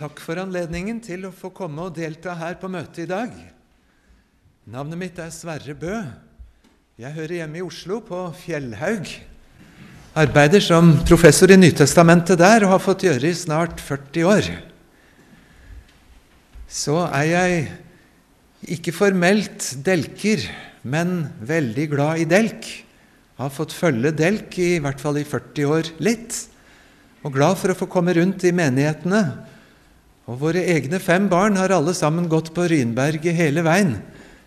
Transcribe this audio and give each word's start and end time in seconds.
Takk 0.00 0.16
for 0.24 0.38
anledningen 0.40 0.96
til 1.04 1.26
å 1.28 1.30
få 1.34 1.50
komme 1.52 1.82
og 1.84 1.92
delta 1.98 2.32
her 2.38 2.54
på 2.56 2.70
møtet 2.72 3.02
i 3.02 3.10
dag. 3.10 3.34
Navnet 4.72 4.96
mitt 4.96 5.18
er 5.20 5.28
Sverre 5.28 5.74
Bø. 5.76 5.98
Jeg 6.96 7.12
hører 7.18 7.34
hjemme 7.42 7.60
i 7.60 7.64
Oslo, 7.66 7.98
på 8.00 8.22
Fjellhaug. 8.40 9.10
Arbeider 10.16 10.64
som 10.64 10.94
professor 11.04 11.52
i 11.52 11.58
Nytestamentet 11.60 12.40
der 12.40 12.64
og 12.64 12.72
har 12.72 12.80
fått 12.80 13.04
gjøre 13.04 13.28
i 13.28 13.36
snart 13.36 13.76
40 13.76 14.30
år. 14.30 14.48
Så 16.64 16.96
er 17.10 17.28
jeg 17.34 17.60
ikke 18.80 18.96
formelt 18.96 19.68
delker, 19.84 20.48
men 20.80 21.26
veldig 21.44 21.88
glad 21.92 22.24
i 22.24 22.28
delk. 22.32 22.72
Har 23.36 23.52
fått 23.52 23.76
følge 23.76 24.16
delk 24.16 24.56
i 24.64 24.72
hvert 24.80 25.04
fall 25.04 25.20
i 25.20 25.28
40 25.28 25.76
år 25.76 25.94
litt. 26.00 26.40
Og 27.20 27.36
glad 27.36 27.60
for 27.60 27.74
å 27.74 27.80
få 27.84 27.92
komme 27.98 28.16
rundt 28.16 28.48
i 28.48 28.56
menighetene 28.56 29.49
og 30.30 30.38
våre 30.38 30.62
egne 30.76 31.00
fem 31.02 31.26
barn 31.30 31.56
har 31.58 31.72
alle 31.74 31.90
sammen 31.96 32.28
gått 32.30 32.52
på 32.54 32.68
Rynberget 32.70 33.34
hele 33.34 33.64
veien, 33.66 33.96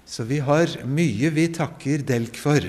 så 0.08 0.24
vi 0.24 0.40
har 0.40 0.72
mye 0.88 1.32
vi 1.36 1.50
takker 1.52 2.06
Delk 2.08 2.40
for. 2.40 2.64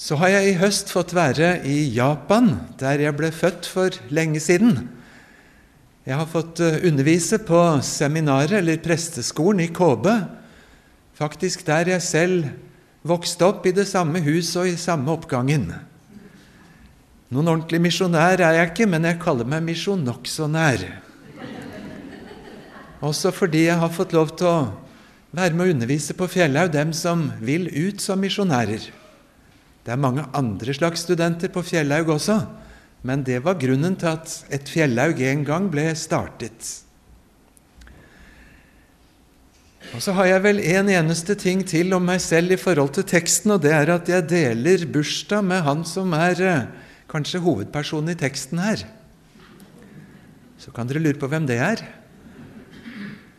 Så 0.00 0.16
har 0.16 0.32
jeg 0.32 0.48
i 0.48 0.56
høst 0.62 0.88
fått 0.90 1.12
være 1.14 1.58
i 1.68 1.84
Japan, 1.92 2.54
der 2.80 3.04
jeg 3.04 3.18
ble 3.18 3.28
født 3.36 3.68
for 3.68 4.00
lenge 4.08 4.40
siden. 4.40 4.88
Jeg 6.08 6.18
har 6.18 6.26
fått 6.26 6.58
eh, 6.64 6.80
undervise 6.88 7.38
på 7.44 7.60
seminaret, 7.86 8.56
eller 8.58 8.80
presteskolen, 8.82 9.62
i 9.62 9.70
Kåbe. 9.70 10.16
Faktisk 11.14 11.62
der 11.68 11.92
jeg 11.92 12.02
selv 12.02 12.48
vokste 13.06 13.46
opp, 13.52 13.68
i 13.68 13.76
det 13.76 13.86
samme 13.86 14.24
hus 14.24 14.50
og 14.56 14.72
i 14.72 14.74
samme 14.80 15.12
oppgangen. 15.12 15.68
Noen 17.32 17.48
ordentlig 17.48 17.78
misjonær 17.80 18.42
er 18.44 18.58
jeg 18.58 18.70
ikke, 18.74 18.86
men 18.92 19.06
jeg 19.08 19.20
kaller 19.22 19.46
meg 19.48 19.62
misjon 19.64 20.02
nokså 20.04 20.50
nær. 20.52 20.82
Også 23.00 23.32
fordi 23.32 23.64
jeg 23.70 23.78
har 23.80 23.92
fått 23.94 24.12
lov 24.12 24.34
til 24.36 24.50
å 24.50 24.58
være 25.32 25.56
med 25.56 25.64
å 25.64 25.72
undervise 25.72 26.12
på 26.18 26.28
Fjellhaug 26.28 26.74
dem 26.74 26.92
som 26.92 27.30
vil 27.40 27.70
ut 27.72 28.04
som 28.04 28.20
misjonærer. 28.20 28.84
Det 29.82 29.94
er 29.94 30.02
mange 30.02 30.26
andre 30.36 30.76
slags 30.76 31.06
studenter 31.06 31.48
på 31.50 31.64
Fjellhaug 31.64 32.12
også, 32.18 32.36
men 33.08 33.24
det 33.24 33.40
var 33.46 33.56
grunnen 33.58 33.96
til 33.96 34.12
at 34.12 34.36
et 34.52 34.68
Fjellhaug 34.68 35.24
en 35.24 35.48
gang 35.48 35.72
ble 35.72 35.88
startet. 35.96 36.68
Og 39.96 40.04
så 40.04 40.12
har 40.20 40.28
jeg 40.34 40.44
vel 40.44 40.60
en 40.76 40.92
eneste 41.00 41.34
ting 41.40 41.64
til 41.68 41.96
om 41.96 42.04
meg 42.12 42.20
selv 42.20 42.52
i 42.52 42.60
forhold 42.60 42.92
til 42.96 43.08
teksten, 43.08 43.56
og 43.56 43.64
det 43.64 43.72
er 43.72 43.96
at 43.96 44.08
jeg 44.08 44.28
deler 44.28 44.86
bursdag 44.92 45.48
med 45.48 45.64
han 45.64 45.82
som 45.88 46.12
er 46.16 46.44
eh, 46.44 46.62
kanskje 47.12 47.42
hovedpersonen 47.44 48.14
i 48.14 48.18
teksten 48.18 48.60
her. 48.62 48.86
Så 50.56 50.72
kan 50.74 50.88
dere 50.88 51.02
lure 51.02 51.20
på 51.20 51.28
hvem 51.28 51.46
det 51.48 51.58
er. 51.60 51.82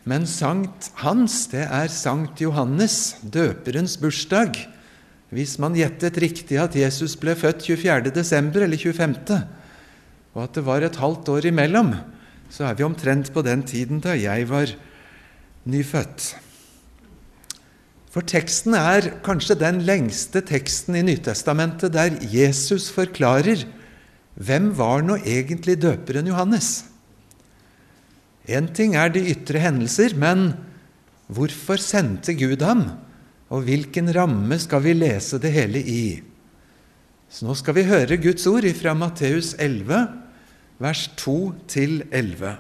Men 0.03 0.27
Sankt 0.27 0.91
Hans, 0.99 1.45
det 1.53 1.63
er 1.63 1.91
Sankt 1.91 2.41
Johannes, 2.43 3.15
døperens 3.23 3.95
bursdag. 4.01 4.59
Hvis 5.33 5.55
man 5.57 5.77
gjettet 5.79 6.19
riktig 6.21 6.59
at 6.61 6.75
Jesus 6.77 7.15
ble 7.17 7.33
født 7.39 7.63
24. 7.65 8.11
desember 8.13 8.67
eller 8.67 8.77
25., 8.77 9.39
og 10.33 10.41
at 10.43 10.57
det 10.57 10.63
var 10.65 10.81
et 10.81 10.97
halvt 10.97 11.29
år 11.29 11.45
imellom, 11.45 11.93
så 12.49 12.65
er 12.67 12.77
vi 12.77 12.85
omtrent 12.85 13.29
på 13.33 13.41
den 13.45 13.61
tiden 13.69 14.01
da 14.01 14.15
jeg 14.17 14.49
var 14.49 14.73
nyfødt. 15.69 16.33
For 18.13 18.21
teksten 18.29 18.75
er 18.77 19.07
kanskje 19.25 19.55
den 19.57 19.79
lengste 19.87 20.43
teksten 20.45 20.99
i 20.99 21.01
Nytestamentet 21.05 21.95
der 21.95 22.19
Jesus 22.29 22.91
forklarer 22.93 23.63
hvem 24.37 24.69
var 24.77 25.01
nå 25.05 25.17
egentlig 25.17 25.79
døperen 25.81 26.29
Johannes. 26.29 26.83
Én 28.45 28.67
ting 28.75 28.93
er 28.99 29.09
de 29.13 29.23
ytre 29.33 29.61
hendelser, 29.63 30.13
men 30.19 30.51
hvorfor 31.31 31.81
sendte 31.81 32.35
Gud 32.37 32.61
ham? 32.61 32.85
Og 33.49 33.65
hvilken 33.65 34.11
ramme 34.13 34.57
skal 34.61 34.83
vi 34.85 34.93
lese 34.97 35.39
det 35.41 35.53
hele 35.55 35.81
i? 35.81 36.21
Så 37.33 37.47
nå 37.47 37.55
skal 37.57 37.77
vi 37.79 37.87
høre 37.89 38.19
Guds 38.21 38.45
ord 38.49 38.67
fra 38.77 38.93
Matteus 38.97 39.55
11, 39.57 40.03
vers 40.81 41.07
2-11. 41.17 42.53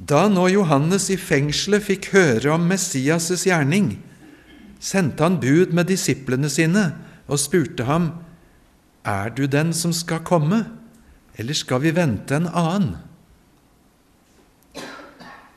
Da 0.00 0.24
nå 0.32 0.46
Johannes 0.48 1.10
i 1.12 1.18
fengselet 1.20 1.84
fikk 1.84 2.08
høre 2.14 2.54
om 2.54 2.64
Messias' 2.70 3.44
gjerning, 3.44 3.98
sendte 4.80 5.26
han 5.26 5.36
bud 5.42 5.74
med 5.76 5.90
disiplene 5.92 6.48
sine 6.48 6.86
og 7.28 7.40
spurte 7.42 7.84
ham, 7.84 8.14
Er 9.04 9.28
du 9.32 9.46
den 9.46 9.74
som 9.76 9.92
skal 9.92 10.24
komme, 10.24 10.64
eller 11.36 11.56
skal 11.56 11.82
vi 11.84 11.92
vente 11.92 12.36
en 12.36 12.48
annen? 12.48 12.96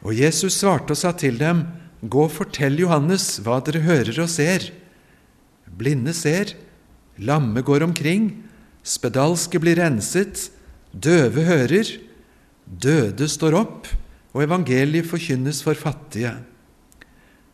Og 0.03 0.11
Jesus 0.15 0.59
svarte 0.59 0.91
og 0.91 0.99
sa 0.99 1.13
til 1.15 1.39
dem, 1.39 1.63
Gå 2.03 2.25
og 2.27 2.35
fortell 2.35 2.75
Johannes 2.81 3.39
hva 3.39 3.61
dere 3.63 3.79
hører 3.85 4.17
og 4.19 4.27
ser. 4.27 4.73
Blinde 5.71 6.11
ser, 6.11 6.51
lamme 7.15 7.63
går 7.63 7.85
omkring, 7.87 8.43
spedalske 8.83 9.61
blir 9.63 9.79
renset, 9.79 10.49
døve 10.91 11.47
hører, 11.47 11.87
døde 12.67 13.29
står 13.31 13.55
opp, 13.55 13.87
og 14.33 14.43
evangeliet 14.47 15.07
forkynnes 15.07 15.61
for 15.65 15.77
fattige. 15.77 16.33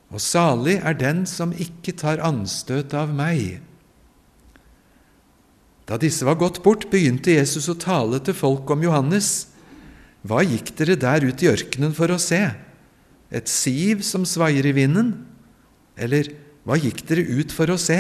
Og 0.09 0.21
salig 0.23 0.79
er 0.79 0.95
den 0.97 1.25
som 1.29 1.51
ikke 1.53 1.93
tar 1.99 2.23
anstøt 2.25 2.95
av 2.97 3.11
meg. 3.13 3.59
Da 5.89 5.97
disse 6.01 6.25
var 6.25 6.37
gått 6.39 6.61
bort, 6.65 6.87
begynte 6.89 7.35
Jesus 7.35 7.67
å 7.69 7.77
tale 7.77 8.21
til 8.23 8.37
folk 8.37 8.69
om 8.73 8.83
Johannes. 8.85 9.49
Hva 10.25 10.43
gikk 10.45 10.71
dere 10.77 10.97
der 10.99 11.25
ut 11.25 11.43
i 11.43 11.49
ørkenen 11.49 11.95
for 11.97 12.13
å 12.13 12.19
se? 12.21 12.41
Et 13.29 13.49
siv 13.49 14.01
som 14.05 14.25
svaier 14.25 14.65
i 14.69 14.73
vinden? 14.75 15.13
Eller 15.97 16.31
hva 16.65 16.77
gikk 16.79 17.03
dere 17.09 17.25
ut 17.25 17.53
for 17.53 17.73
å 17.73 17.77
se? 17.81 17.99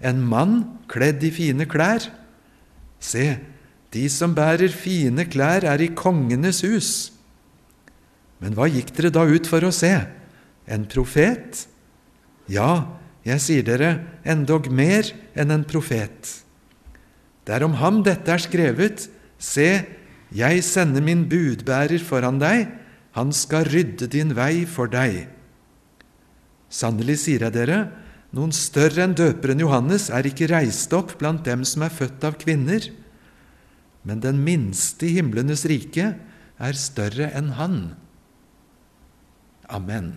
En 0.00 0.20
mann 0.24 0.60
kledd 0.92 1.24
i 1.24 1.32
fine 1.32 1.66
klær? 1.68 2.04
Se, 3.00 3.40
de 3.92 4.04
som 4.12 4.36
bærer 4.36 4.72
fine 4.72 5.24
klær, 5.28 5.64
er 5.64 5.80
i 5.80 5.92
kongenes 5.96 6.60
hus. 6.64 6.92
Men 8.40 8.56
hva 8.56 8.68
gikk 8.70 8.94
dere 8.96 9.12
da 9.12 9.26
ut 9.28 9.48
for 9.48 9.64
å 9.66 9.72
se? 9.74 9.92
En 10.70 10.86
profet? 10.88 11.66
Ja, 12.50 12.96
jeg 13.26 13.42
sier 13.44 13.66
dere, 13.66 13.90
endog 14.24 14.70
mer 14.72 15.08
enn 15.38 15.52
en 15.52 15.66
profet. 15.68 16.40
Det 17.44 17.56
er 17.56 17.66
om 17.66 17.76
ham 17.80 18.00
dette 18.06 18.32
er 18.32 18.42
skrevet. 18.42 19.08
Se, 19.40 19.68
jeg 20.32 20.64
sender 20.64 21.04
min 21.04 21.26
budbærer 21.28 22.00
foran 22.04 22.40
deg, 22.40 22.68
han 23.16 23.32
skal 23.34 23.66
rydde 23.66 24.06
din 24.12 24.32
vei 24.36 24.64
for 24.70 24.90
deg. 24.90 25.26
Sannelig 26.70 27.18
sier 27.24 27.42
jeg 27.42 27.56
dere, 27.56 27.80
noen 28.30 28.52
større 28.54 29.02
enn 29.02 29.16
døperen 29.18 29.58
Johannes 29.58 30.06
er 30.14 30.28
ikke 30.28 30.52
reist 30.52 30.92
opp 30.94 31.16
blant 31.18 31.42
dem 31.48 31.64
som 31.66 31.82
er 31.82 31.94
født 31.94 32.26
av 32.28 32.36
kvinner, 32.38 32.86
men 34.06 34.22
den 34.22 34.38
minste 34.44 35.08
i 35.08 35.16
himlenes 35.18 35.66
rike 35.68 36.12
er 36.60 36.78
større 36.78 37.32
enn 37.36 37.50
han. 37.58 37.80
Amen. 39.70 40.12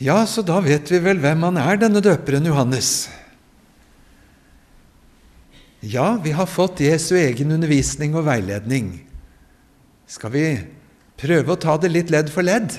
Ja, 0.00 0.22
så 0.26 0.40
da 0.44 0.60
vet 0.64 0.88
vi 0.88 1.00
vel 1.04 1.20
hvem 1.20 1.42
han 1.44 1.58
er, 1.60 1.76
denne 1.80 2.00
døperen 2.04 2.46
Johannes. 2.48 3.10
Ja, 5.80 6.14
vi 6.24 6.32
har 6.36 6.48
fått 6.48 6.80
Jesu 6.84 7.14
egen 7.20 7.52
undervisning 7.52 8.16
og 8.16 8.24
veiledning. 8.28 8.94
Skal 10.08 10.32
vi 10.32 10.46
prøve 11.20 11.52
å 11.52 11.60
ta 11.60 11.76
det 11.80 11.92
litt 11.92 12.12
ledd 12.12 12.32
for 12.32 12.44
ledd? 12.44 12.72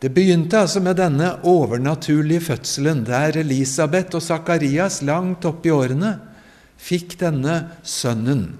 Det 0.00 0.14
begynte 0.14 0.62
altså 0.62 0.80
med 0.82 0.96
denne 1.02 1.34
overnaturlige 1.46 2.46
fødselen, 2.46 3.02
der 3.04 3.42
Elisabeth 3.42 4.16
og 4.16 4.24
Sakarias 4.24 5.02
langt 5.02 5.44
oppe 5.50 5.68
i 5.68 5.74
årene 5.74 6.14
fikk 6.80 7.18
denne 7.20 7.60
sønnen. 7.82 8.54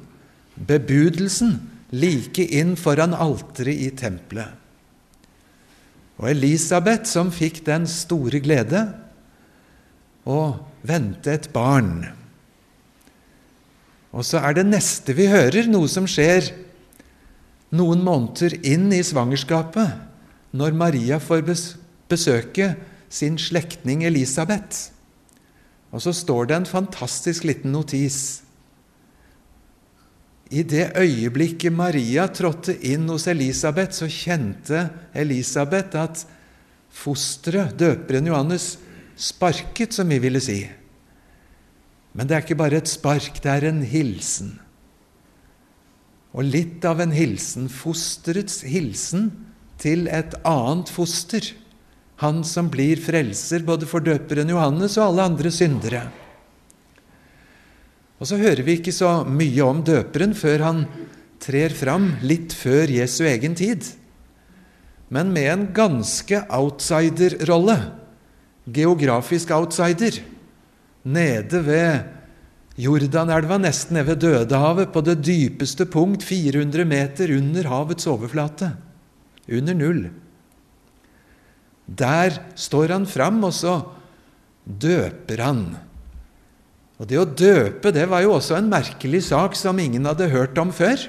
Bebudelsen 0.59 1.57
like 1.91 2.45
inn 2.55 2.77
foran 2.79 3.15
alteret 3.15 3.83
i 3.83 3.91
tempelet. 3.99 4.57
Og 6.21 6.29
Elisabeth, 6.31 7.09
som 7.09 7.33
fikk 7.33 7.63
den 7.67 7.87
store 7.89 8.43
glede 8.45 8.85
å 10.29 10.41
vente 10.87 11.33
et 11.33 11.49
barn. 11.55 12.11
Og 14.13 14.27
så 14.27 14.43
er 14.45 14.59
det 14.59 14.67
neste 14.69 15.15
vi 15.17 15.31
hører, 15.31 15.71
noe 15.71 15.89
som 15.89 16.09
skjer 16.11 16.51
noen 17.73 18.03
måneder 18.05 18.59
inn 18.67 18.91
i 18.93 19.03
svangerskapet, 19.07 19.97
når 20.51 20.75
Maria 20.75 21.21
får 21.23 21.45
besøke 22.11 22.73
sin 23.11 23.39
slektning 23.39 24.03
Elisabeth. 24.05 24.91
Og 25.95 26.03
så 26.03 26.13
står 26.15 26.51
det 26.51 26.57
en 26.59 26.69
fantastisk 26.69 27.47
liten 27.47 27.73
notis 27.75 28.43
i 30.51 30.65
det 30.67 30.89
øyeblikket 30.99 31.73
Maria 31.73 32.27
trådte 32.27 32.75
inn 32.91 33.07
hos 33.09 33.29
Elisabeth, 33.31 33.95
så 33.95 34.09
kjente 34.11 34.89
Elisabeth 35.15 35.99
at 36.01 36.25
fosteret, 36.91 37.77
døperen 37.79 38.27
Johannes, 38.27 38.73
sparket, 39.15 39.95
som 39.95 40.11
vi 40.11 40.19
ville 40.19 40.43
si. 40.43 40.65
Men 42.19 42.27
det 42.27 42.35
er 42.35 42.43
ikke 42.43 42.59
bare 42.59 42.81
et 42.81 42.91
spark, 42.91 43.39
det 43.43 43.53
er 43.53 43.69
en 43.69 43.85
hilsen. 43.87 44.57
Og 46.35 46.47
litt 46.47 46.85
av 46.87 47.03
en 47.03 47.15
hilsen, 47.15 47.69
fosterets 47.71 48.65
hilsen 48.67 49.31
til 49.83 50.09
et 50.11 50.35
annet 50.47 50.91
foster. 50.91 51.47
Han 52.23 52.43
som 52.47 52.69
blir 52.73 53.01
frelser 53.01 53.63
både 53.67 53.87
for 53.91 54.03
døperen 54.05 54.51
Johannes 54.51 54.99
og 54.99 55.13
alle 55.13 55.31
andre 55.31 55.55
syndere. 55.55 56.05
Og 58.21 58.29
så 58.29 58.37
hører 58.37 58.61
vi 58.67 58.77
ikke 58.77 58.93
så 58.93 59.23
mye 59.25 59.65
om 59.65 59.81
døperen 59.85 60.35
før 60.37 60.67
han 60.67 60.85
trer 61.41 61.73
fram 61.73 62.13
litt 62.21 62.53
før 62.53 62.93
Jesu 62.93 63.25
egen 63.25 63.57
tid, 63.57 63.87
men 65.11 65.33
med 65.35 65.49
en 65.51 65.65
ganske 65.75 66.43
outsider-rolle. 66.53 67.79
Geografisk 68.71 69.51
outsider. 69.57 70.21
Nede 71.03 71.63
ved 71.67 72.05
Jordanelva, 72.79 73.59
nesten 73.59 73.99
ved 74.07 74.21
Dødehavet, 74.23 74.93
på 74.93 75.03
det 75.03 75.17
dypeste 75.25 75.89
punkt, 75.91 76.23
400 76.23 76.87
meter 76.87 77.33
under 77.35 77.67
havets 77.73 78.07
overflate. 78.07 78.71
Under 79.51 79.75
null. 79.75 80.05
Der 81.89 82.39
står 82.55 82.95
han 82.95 83.09
fram, 83.11 83.43
og 83.49 83.57
så 83.57 83.81
døper 84.65 85.43
han. 85.43 85.65
Og 87.01 87.09
Det 87.09 87.17
å 87.17 87.25
døpe 87.25 87.95
det 87.97 88.05
var 88.11 88.21
jo 88.27 88.35
også 88.37 88.59
en 88.59 88.69
merkelig 88.69 89.25
sak 89.31 89.57
som 89.57 89.79
ingen 89.81 90.05
hadde 90.05 90.29
hørt 90.29 90.59
om 90.61 90.69
før. 90.69 91.01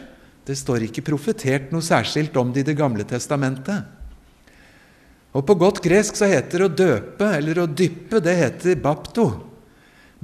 Det 0.47 0.55
står 0.55 0.87
ikke 0.87 1.03
profetert 1.03 1.73
noe 1.73 1.83
særskilt 1.83 2.37
om 2.39 2.53
det 2.55 2.63
i 2.63 2.69
Det 2.71 2.77
gamle 2.79 3.03
testamentet. 3.03 3.83
Og 5.35 5.43
På 5.47 5.55
godt 5.55 5.81
gresk 5.83 6.15
så 6.15 6.31
heter 6.31 6.63
det 6.63 6.67
å 6.67 6.77
døpe 6.79 7.27
eller 7.37 7.59
å 7.59 7.67
dyppe, 7.67 8.23
det 8.23 8.35
heter 8.39 8.79
bapto. 8.79 9.27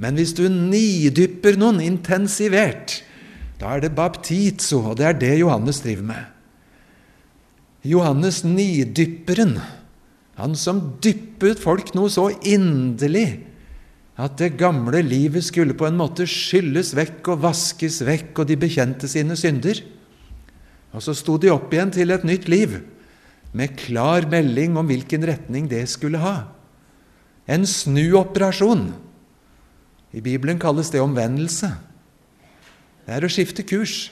Men 0.00 0.16
hvis 0.16 0.32
du 0.36 0.46
nidypper 0.48 1.58
noen 1.58 1.80
intensivert, 1.84 3.02
da 3.58 3.74
er 3.74 3.82
det 3.82 3.96
baptizo, 3.96 4.92
og 4.92 4.98
det 5.00 5.06
er 5.08 5.16
det 5.18 5.32
Johannes 5.40 5.80
driver 5.82 6.06
med. 6.12 6.24
Johannes 7.88 8.44
nidypperen, 8.44 9.56
han 10.38 10.54
som 10.54 10.80
dyppet 11.02 11.58
folk 11.58 11.90
noe 11.96 12.12
så 12.12 12.28
inderlig 12.46 13.47
at 14.18 14.34
det 14.40 14.56
gamle 14.58 14.98
livet 15.06 15.46
skulle 15.46 15.76
på 15.78 15.86
en 15.86 15.98
måte 15.98 16.26
skylles 16.26 16.90
vekk 16.98 17.30
og 17.34 17.42
vaskes 17.44 18.00
vekk, 18.02 18.32
og 18.42 18.48
de 18.50 18.58
bekjente 18.58 19.06
sine 19.10 19.36
synder. 19.38 19.78
Og 20.90 21.04
så 21.04 21.14
sto 21.14 21.36
de 21.38 21.52
opp 21.54 21.70
igjen 21.70 21.92
til 21.94 22.10
et 22.10 22.26
nytt 22.26 22.48
liv, 22.50 22.80
med 23.54 23.78
klar 23.78 24.26
melding 24.28 24.74
om 24.76 24.90
hvilken 24.90 25.22
retning 25.28 25.70
det 25.70 25.84
skulle 25.92 26.18
ha. 26.20 26.50
En 27.48 27.62
snuoperasjon. 27.64 28.90
I 30.12 30.20
Bibelen 30.24 30.58
kalles 30.60 30.90
det 30.90 31.00
omvendelse. 31.00 31.70
Det 33.06 33.14
er 33.14 33.24
å 33.24 33.30
skifte 33.32 33.64
kurs. 33.64 34.10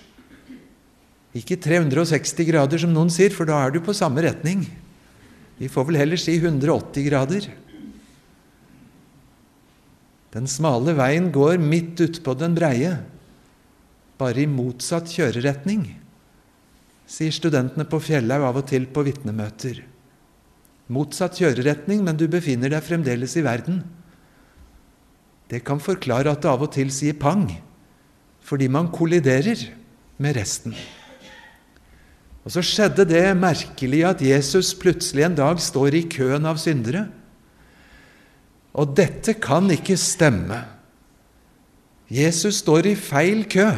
Ikke 1.37 1.59
360 1.61 2.47
grader, 2.49 2.81
som 2.81 2.95
noen 2.95 3.11
sier, 3.13 3.35
for 3.35 3.49
da 3.49 3.59
er 3.67 3.75
du 3.75 3.83
på 3.85 3.97
samme 3.97 4.23
retning. 4.25 4.63
Vi 5.59 5.69
får 5.73 5.91
vel 5.91 5.99
heller 6.01 6.21
si 6.21 6.39
180 6.39 7.11
grader. 7.11 7.51
Den 10.37 10.49
smale 10.51 10.93
veien 10.99 11.31
går 11.33 11.57
midt 11.63 12.03
utpå 12.05 12.35
den 12.37 12.53
breie, 12.57 12.99
bare 14.21 14.43
i 14.43 14.49
motsatt 14.49 15.09
kjøreretning, 15.09 15.87
sier 17.09 17.33
studentene 17.33 17.87
på 17.89 18.01
Fjellhaug 18.05 18.45
av 18.45 18.59
og 18.61 18.67
til 18.69 18.85
på 18.93 19.05
vitnemøter. 19.07 19.81
Motsatt 20.93 21.39
kjøreretning, 21.41 22.03
men 22.05 22.19
du 22.21 22.27
befinner 22.29 22.71
deg 22.75 22.85
fremdeles 22.85 23.37
i 23.39 23.45
verden. 23.47 23.81
Det 25.49 25.63
kan 25.65 25.81
forklare 25.81 26.35
at 26.35 26.45
det 26.45 26.53
av 26.53 26.67
og 26.67 26.73
til 26.75 26.93
sier 26.93 27.17
pang, 27.17 27.49
fordi 28.45 28.69
man 28.69 28.93
kolliderer 28.93 29.71
med 30.21 30.37
resten. 30.37 30.77
Og 32.45 32.53
så 32.55 32.63
skjedde 32.63 33.09
det 33.09 33.25
merkelige 33.41 34.11
at 34.13 34.21
Jesus 34.23 34.75
plutselig 34.79 35.25
en 35.27 35.39
dag 35.39 35.63
står 35.63 35.97
i 35.97 36.05
køen 36.13 36.45
av 36.47 36.61
syndere. 36.63 37.07
Og 38.77 38.93
dette 38.97 39.37
kan 39.41 39.71
ikke 39.73 39.97
stemme. 39.99 40.61
Jesus 42.13 42.61
står 42.63 42.93
i 42.93 42.95
feil 42.99 43.47
kø. 43.51 43.71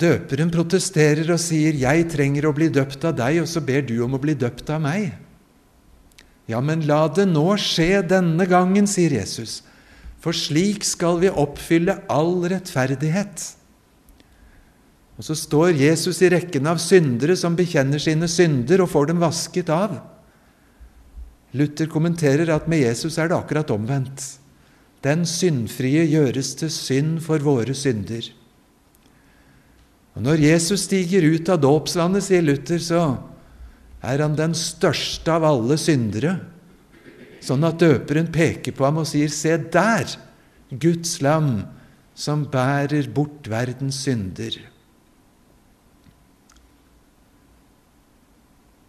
Døperen 0.00 0.50
protesterer 0.50 1.28
og 1.34 1.40
sier, 1.40 1.74
'Jeg 1.74 2.08
trenger 2.10 2.46
å 2.48 2.54
bli 2.54 2.68
døpt 2.68 3.04
av 3.04 3.16
deg', 3.16 3.42
og 3.42 3.48
så 3.48 3.60
ber 3.60 3.82
du 3.82 4.02
om 4.04 4.14
å 4.14 4.20
bli 4.20 4.34
døpt 4.34 4.70
av 4.70 4.80
meg. 4.80 5.12
Ja, 6.48 6.60
men 6.60 6.86
la 6.86 7.08
det 7.08 7.28
nå 7.28 7.54
skje 7.60 8.02
denne 8.08 8.46
gangen, 8.46 8.86
sier 8.86 9.10
Jesus, 9.10 9.62
for 10.20 10.32
slik 10.32 10.84
skal 10.84 11.20
vi 11.20 11.28
oppfylle 11.28 12.02
all 12.08 12.42
rettferdighet. 12.50 13.54
Og 15.18 15.24
så 15.24 15.36
står 15.38 15.76
Jesus 15.78 16.22
i 16.22 16.30
rekken 16.32 16.66
av 16.66 16.80
syndere 16.82 17.36
som 17.36 17.54
bekjenner 17.54 17.98
sine 17.98 18.26
synder 18.26 18.82
og 18.82 18.90
får 18.90 19.06
dem 19.12 19.20
vasket 19.22 19.68
av. 19.68 20.00
Luther 21.52 21.88
kommenterer 21.90 22.48
at 22.54 22.68
med 22.70 22.80
Jesus 22.86 23.18
er 23.20 23.28
det 23.28 23.36
akkurat 23.36 23.70
omvendt. 23.74 24.24
Den 25.04 25.26
syndfrie 25.28 26.06
gjøres 26.08 26.54
til 26.60 26.70
synd 26.72 27.18
for 27.24 27.42
våre 27.42 27.74
synder. 27.74 28.30
Og 30.14 30.22
Når 30.22 30.44
Jesus 30.44 30.86
stiger 30.86 31.24
ut 31.24 31.48
av 31.52 31.60
dåpslandet, 31.60 32.24
sier 32.24 32.44
Luther, 32.44 32.80
så 32.80 33.02
er 34.02 34.22
han 34.22 34.36
den 34.38 34.54
største 34.56 35.32
av 35.32 35.46
alle 35.48 35.78
syndere, 35.80 36.36
sånn 37.42 37.64
at 37.66 37.80
døperen 37.80 38.28
peker 38.32 38.74
på 38.76 38.86
ham 38.86 39.00
og 39.02 39.08
sier, 39.08 39.32
Se 39.32 39.56
der, 39.56 40.10
Guds 40.70 41.20
lam, 41.24 41.64
som 42.14 42.44
bærer 42.52 43.08
bort 43.12 43.48
verdens 43.50 44.02
synder. 44.04 44.58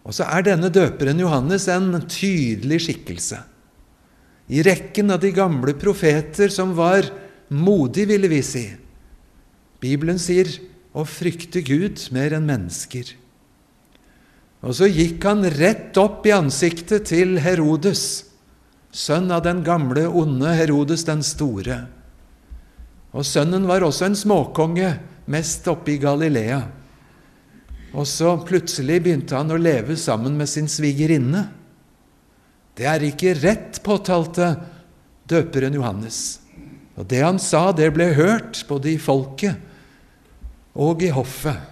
Og 0.03 0.15
så 0.15 0.27
er 0.27 0.43
denne 0.45 0.71
døperen 0.73 1.21
Johannes 1.21 1.69
en 1.71 1.95
tydelig 2.11 2.81
skikkelse. 2.87 3.39
I 4.51 4.63
rekken 4.65 5.13
av 5.13 5.21
de 5.23 5.31
gamle 5.35 5.75
profeter 5.79 6.51
som 6.51 6.73
var 6.75 7.07
modige, 7.47 8.09
ville 8.11 8.27
vi 8.31 8.41
si. 8.43 8.65
Bibelen 9.83 10.19
sier 10.19 10.49
å 10.93 11.05
frykte 11.07 11.63
Gud 11.65 12.01
mer 12.15 12.35
enn 12.35 12.47
mennesker. 12.47 13.15
Og 14.63 14.75
så 14.77 14.87
gikk 14.87 15.23
han 15.27 15.43
rett 15.55 15.97
opp 15.99 16.27
i 16.27 16.35
ansiktet 16.35 17.09
til 17.09 17.39
Herodes, 17.43 18.25
sønn 18.93 19.31
av 19.33 19.43
den 19.47 19.63
gamle, 19.65 20.05
onde 20.07 20.53
Herodes 20.55 21.03
den 21.07 21.23
store. 21.25 21.81
Og 23.13 23.25
sønnen 23.27 23.67
var 23.67 23.83
også 23.85 24.07
en 24.07 24.17
småkonge, 24.17 24.95
mest 25.31 25.67
oppe 25.71 25.95
i 25.95 25.99
Galilea. 26.01 26.61
Og 27.93 28.07
så 28.09 28.31
plutselig 28.41 29.01
begynte 29.05 29.37
han 29.37 29.53
å 29.53 29.59
leve 29.59 29.95
sammen 29.99 30.37
med 30.37 30.49
sin 30.49 30.69
svigerinne. 30.71 31.45
Det 32.73 32.87
er 32.89 33.05
ikke 33.05 33.35
rett, 33.37 33.77
påtalte 33.85 34.55
døperen 35.29 35.77
Johannes. 35.77 36.39
Og 36.97 37.05
det 37.09 37.21
han 37.21 37.39
sa, 37.41 37.67
det 37.73 37.91
ble 37.93 38.11
hørt 38.17 38.63
både 38.69 38.93
i 38.93 39.01
folket 39.01 39.61
og 40.73 41.05
i 41.05 41.11
hoffet. 41.13 41.69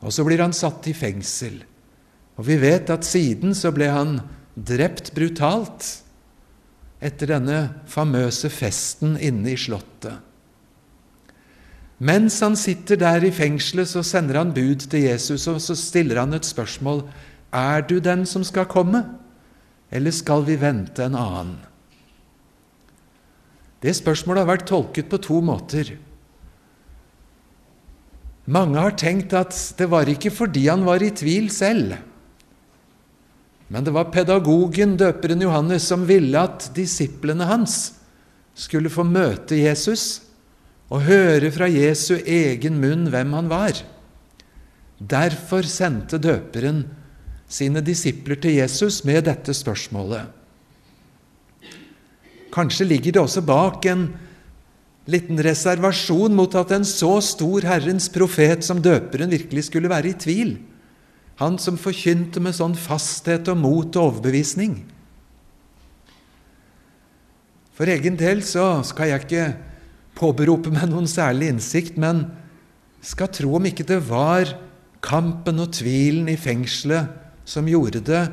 Og 0.00 0.12
så 0.12 0.24
blir 0.24 0.40
han 0.44 0.56
satt 0.56 0.86
i 0.88 0.96
fengsel. 0.96 1.58
Og 2.40 2.46
vi 2.48 2.56
vet 2.60 2.92
at 2.92 3.04
siden 3.04 3.56
så 3.56 3.72
ble 3.72 3.88
han 3.92 4.18
drept 4.56 5.12
brutalt 5.16 5.88
etter 7.00 7.32
denne 7.32 7.60
famøse 7.88 8.48
festen 8.52 9.16
inne 9.20 9.54
i 9.54 9.60
Slottet. 9.60 10.29
Mens 12.00 12.38
han 12.40 12.56
sitter 12.56 12.96
der 12.96 13.26
i 13.28 13.32
fengselet, 13.34 13.90
så 13.90 14.00
sender 14.06 14.38
han 14.40 14.54
bud 14.56 14.86
til 14.88 15.04
Jesus, 15.04 15.44
og 15.52 15.60
så 15.60 15.76
stiller 15.76 16.22
han 16.22 16.32
et 16.32 16.48
spørsmål. 16.48 17.02
Er 17.52 17.84
du 17.84 17.98
den 18.00 18.24
som 18.26 18.44
skal 18.46 18.68
komme, 18.70 19.02
eller 19.92 20.14
skal 20.14 20.46
vi 20.46 20.56
vente 20.60 21.04
en 21.04 21.18
annen? 21.18 21.58
Det 23.80 23.92
spørsmålet 23.96 24.44
har 24.44 24.48
vært 24.48 24.68
tolket 24.68 25.10
på 25.12 25.20
to 25.24 25.40
måter. 25.44 25.92
Mange 28.50 28.80
har 28.80 28.96
tenkt 28.96 29.36
at 29.36 29.52
det 29.76 29.88
var 29.92 30.08
ikke 30.08 30.32
fordi 30.32 30.66
han 30.68 30.84
var 30.88 31.04
i 31.04 31.12
tvil 31.12 31.50
selv, 31.52 31.98
men 33.70 33.84
det 33.86 33.92
var 33.94 34.08
pedagogen, 34.10 34.96
døperen 34.98 35.44
Johannes, 35.44 35.84
som 35.86 36.08
ville 36.08 36.34
at 36.40 36.72
disiplene 36.74 37.46
hans 37.46 37.92
skulle 38.58 38.90
få 38.90 39.04
møte 39.06 39.60
Jesus 39.60 40.29
og 40.90 41.06
høre 41.06 41.52
fra 41.54 41.68
Jesu 41.70 42.16
egen 42.18 42.80
munn 42.82 43.06
hvem 43.12 43.34
han 43.36 43.50
var. 43.50 43.78
Derfor 44.98 45.64
sendte 45.64 46.18
døperen 46.20 46.82
sine 47.50 47.82
disipler 47.82 48.38
til 48.42 48.58
Jesus 48.58 49.00
med 49.06 49.24
dette 49.30 49.54
spørsmålet. 49.56 50.26
Kanskje 52.50 52.88
ligger 52.90 53.14
det 53.14 53.22
også 53.22 53.42
bak 53.46 53.86
en 53.86 54.08
liten 55.10 55.38
reservasjon 55.42 56.34
mot 56.36 56.54
at 56.58 56.74
en 56.74 56.86
så 56.86 57.16
stor 57.24 57.64
Herrens 57.66 58.10
profet 58.12 58.66
som 58.66 58.82
døperen 58.82 59.30
virkelig 59.30 59.68
skulle 59.70 59.90
være 59.90 60.12
i 60.12 60.18
tvil. 60.18 60.56
Han 61.40 61.56
som 61.62 61.78
forkynte 61.80 62.42
med 62.42 62.58
sånn 62.58 62.76
fasthet 62.76 63.48
og 63.48 63.62
mot 63.62 63.96
og 63.96 64.10
overbevisning. 64.10 64.82
For 67.78 67.88
egen 67.88 68.18
del 68.20 68.42
så 68.44 68.82
skal 68.84 69.08
jeg 69.08 69.24
ikke 69.24 69.44
påberope 70.20 70.72
meg 70.72 70.90
noen 70.90 71.08
særlig 71.08 71.50
innsikt, 71.54 71.96
men 72.00 72.26
skal 73.00 73.30
tro 73.32 73.54
om 73.56 73.66
ikke 73.68 73.86
det 73.88 74.02
var 74.08 74.52
kampen 75.04 75.62
og 75.62 75.72
tvilen 75.72 76.28
i 76.28 76.36
fengselet 76.36 77.08
som 77.48 77.68
gjorde 77.68 78.02
det 78.04 78.24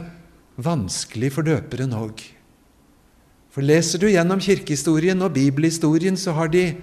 vanskelig 0.60 1.32
for 1.38 1.48
døperen 1.48 1.96
òg. 1.96 2.20
For 3.54 3.66
leser 3.66 4.02
du 4.02 4.10
gjennom 4.12 4.42
kirkehistorien 4.44 5.22
og 5.26 5.34
bibelhistorien, 5.38 6.18
så 6.20 6.36
har 6.38 6.52
de 6.54 6.76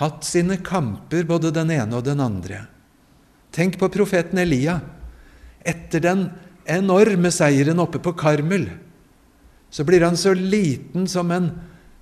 hatt 0.00 0.24
sine 0.26 0.56
kamper, 0.64 1.26
både 1.28 1.52
den 1.54 1.72
ene 1.74 1.98
og 1.98 2.06
den 2.06 2.22
andre. 2.22 2.64
Tenk 3.54 3.76
på 3.78 3.90
profeten 3.92 4.40
Elia. 4.40 4.78
Etter 5.64 6.02
den 6.02 6.24
enorme 6.64 7.30
seieren 7.34 7.82
oppe 7.82 8.00
på 8.02 8.14
Karmel, 8.16 8.70
så 9.74 9.84
blir 9.86 10.04
han 10.06 10.16
så 10.16 10.32
liten 10.38 11.08
som 11.10 11.30
en 11.34 11.50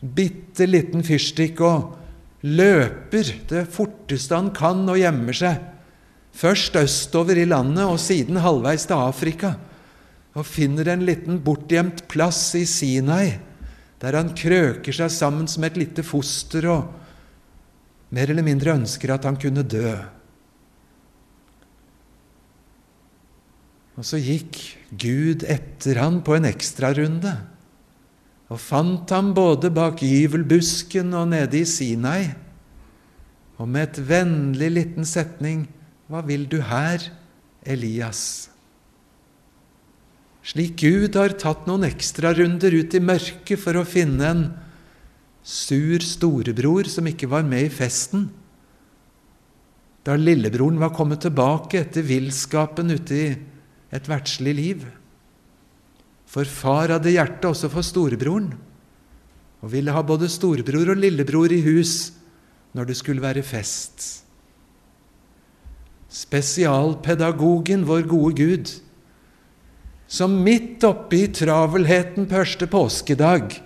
bitte 0.02 0.66
liten 0.68 1.04
fyrstikk 1.06 1.60
og 1.64 2.01
løper 2.42 3.28
det 3.50 3.66
forteste 3.70 4.34
han 4.34 4.50
kan 4.54 4.82
og 4.90 4.98
gjemmer 4.98 5.36
seg. 5.36 5.60
Først 6.32 6.76
østover 6.80 7.38
i 7.38 7.46
landet 7.48 7.84
og 7.84 8.00
siden 8.02 8.40
halvveis 8.42 8.86
til 8.88 8.98
Afrika. 8.98 9.54
Og 10.32 10.48
finner 10.48 10.88
en 10.88 11.04
liten 11.06 11.42
bortgjemt 11.44 12.06
plass 12.10 12.54
i 12.56 12.64
Sinai, 12.66 13.36
der 14.00 14.16
han 14.16 14.32
krøker 14.34 14.96
seg 14.96 15.12
sammen 15.12 15.46
som 15.50 15.64
et 15.68 15.76
lite 15.78 16.02
foster 16.06 16.66
og 16.72 16.88
mer 18.12 18.32
eller 18.32 18.44
mindre 18.44 18.74
ønsker 18.74 19.12
at 19.14 19.28
han 19.28 19.38
kunne 19.40 19.62
dø. 19.62 19.92
Og 24.00 24.08
så 24.08 24.18
gikk 24.18 24.58
Gud 24.88 25.44
etter 25.44 26.00
han 26.00 26.22
på 26.24 26.38
en 26.38 26.48
ekstrarunde 26.48 27.36
og 28.52 28.60
fant 28.60 29.08
ham 29.14 29.30
både 29.32 29.70
bak 29.72 30.02
gyvelbusken 30.04 31.14
og 31.16 31.30
nede 31.32 31.62
i 31.62 31.68
Sinai. 31.68 32.32
Og 33.56 33.68
med 33.70 33.88
et 33.88 34.00
vennlig 34.10 34.72
liten 34.74 35.08
setning 35.08 35.68
Hva 36.12 36.20
vil 36.26 36.44
du 36.50 36.58
her, 36.60 37.00
Elias? 37.64 38.50
Slik 40.44 40.74
Gud 40.82 41.16
har 41.16 41.32
tatt 41.38 41.68
noen 41.70 41.86
ekstrarunder 41.86 42.74
ut 42.74 42.96
i 42.98 43.00
mørket 43.00 43.60
for 43.62 43.78
å 43.78 43.86
finne 43.88 44.26
en 44.28 44.42
sur 45.46 46.02
storebror 46.04 46.90
som 46.90 47.06
ikke 47.08 47.30
var 47.30 47.46
med 47.46 47.70
i 47.70 47.72
festen. 47.72 48.26
Da 50.02 50.18
lillebroren 50.18 50.82
var 50.82 50.92
kommet 50.92 51.22
tilbake 51.24 51.80
etter 51.86 52.04
villskapen 52.04 52.90
ute 52.90 53.14
i 53.14 53.28
et 53.94 54.10
verdslig 54.10 54.54
liv. 54.58 54.84
For 56.32 56.48
far 56.48 56.94
hadde 56.94 57.12
hjerte 57.12 57.50
også 57.50 57.68
for 57.72 57.84
storebroren, 57.84 58.54
og 59.62 59.70
ville 59.74 59.92
ha 59.92 60.00
både 60.02 60.30
storebror 60.32 60.94
og 60.94 61.00
lillebror 61.02 61.52
i 61.52 61.60
hus 61.62 62.12
når 62.72 62.88
det 62.88 62.96
skulle 62.98 63.22
være 63.22 63.44
fest. 63.44 64.24
Spesialpedagogen, 66.12 67.84
vår 67.88 68.08
gode 68.08 68.32
Gud, 68.40 68.72
som 70.08 70.34
midt 70.44 70.84
oppe 70.84 71.20
i 71.20 71.28
travelheten 71.32 72.26
på 72.28 72.40
første 72.40 72.68
påskedag, 72.68 73.60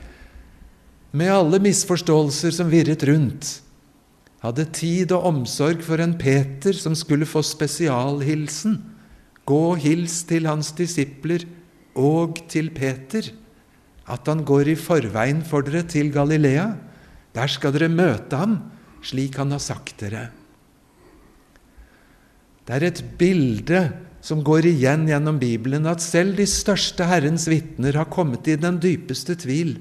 med 1.17 1.33
alle 1.33 1.63
misforståelser 1.63 2.53
som 2.55 2.71
virret 2.71 3.07
rundt, 3.09 3.49
hadde 4.43 4.67
tid 4.75 5.15
og 5.15 5.25
omsorg 5.31 5.81
for 5.87 6.03
en 6.03 6.15
Peter 6.19 6.77
som 6.77 6.95
skulle 6.99 7.27
få 7.27 7.41
spesialhilsen. 7.47 8.77
Gå 9.47 9.61
og 9.71 9.81
hils 9.83 10.21
til 10.29 10.47
hans 10.51 10.73
disipler 10.77 11.47
og 11.97 12.39
til 12.53 12.71
Peter 12.77 13.33
at 14.07 14.29
han 14.31 14.45
går 14.47 14.71
i 14.71 14.79
forveien 14.79 15.43
for 15.47 15.67
dere 15.67 15.83
til 15.89 16.13
Galilea. 16.15 16.69
Der 17.35 17.51
skal 17.51 17.75
dere 17.75 17.91
møte 17.91 18.39
ham, 18.39 18.59
slik 19.03 19.39
han 19.41 19.51
har 19.55 19.63
sagt 19.63 19.99
dere. 20.01 20.29
Det 22.67 22.75
er 22.75 22.87
et 22.89 23.03
bilde 23.19 23.83
som 24.27 24.43
går 24.47 24.67
igjen 24.71 25.07
gjennom 25.11 25.39
Bibelen, 25.39 25.87
at 25.87 26.03
selv 26.03 26.35
de 26.39 26.47
største 26.51 27.07
Herrens 27.07 27.47
vitner 27.51 27.99
har 27.99 28.11
kommet 28.11 28.49
i 28.51 28.57
den 28.59 28.81
dypeste 28.83 29.37
tvil. 29.39 29.77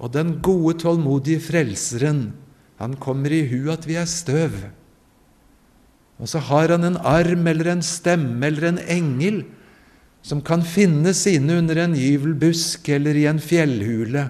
Og 0.00 0.10
den 0.14 0.38
gode, 0.42 0.78
tålmodige 0.80 1.42
Frelseren, 1.44 2.30
han 2.80 2.96
kommer 2.96 3.30
i 3.30 3.44
hu 3.50 3.68
at 3.70 3.84
vi 3.86 3.98
er 4.00 4.08
støv. 4.08 4.54
Og 6.18 6.28
så 6.30 6.40
har 6.50 6.72
han 6.72 6.86
en 6.88 6.98
arm 7.06 7.46
eller 7.46 7.70
en 7.70 7.84
stemme 7.84 8.46
eller 8.46 8.70
en 8.70 8.80
engel 8.88 9.42
som 10.22 10.42
kan 10.44 10.62
finne 10.66 11.14
sine 11.16 11.56
under 11.62 11.78
en 11.80 11.96
gyvelbusk 11.96 12.88
eller 12.92 13.16
i 13.16 13.26
en 13.30 13.40
fjellhule, 13.40 14.28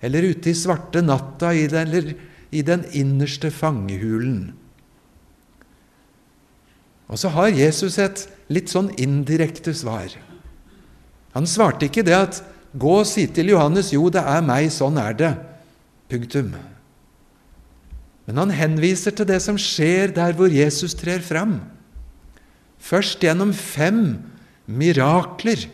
eller 0.00 0.30
ute 0.32 0.50
i 0.50 0.56
svarte 0.56 1.02
natta 1.04 1.52
i 1.54 1.66
den, 1.68 1.88
eller 1.88 2.14
i 2.50 2.62
den 2.66 2.86
innerste 2.96 3.50
fangehulen. 3.52 4.52
Og 7.10 7.18
så 7.18 7.30
har 7.34 7.52
Jesus 7.52 7.98
et 7.98 8.24
litt 8.50 8.70
sånn 8.70 8.92
indirekte 9.02 9.74
svar. 9.76 10.14
Han 11.34 11.46
svarte 11.46 11.86
ikke 11.86 12.06
det 12.06 12.16
at 12.16 12.42
'gå 12.74 13.00
og 13.00 13.06
si 13.06 13.26
til 13.26 13.50
Johannes', 13.50 13.92
'jo, 13.92 14.08
det 14.10 14.22
er 14.22 14.40
meg, 14.40 14.70
sånn 14.70 14.98
er 14.98 15.14
det'. 15.14 15.38
Punktum. 16.08 16.54
Men 18.26 18.36
han 18.36 18.50
henviser 18.50 19.10
til 19.10 19.26
det 19.26 19.42
som 19.42 19.56
skjer 19.58 20.14
der 20.14 20.32
hvor 20.32 20.46
Jesus 20.46 20.94
trer 20.94 21.18
fram. 21.18 21.60
Først 22.78 23.20
gjennom 23.20 23.52
fem 23.52 24.18
mirakler 24.70 25.66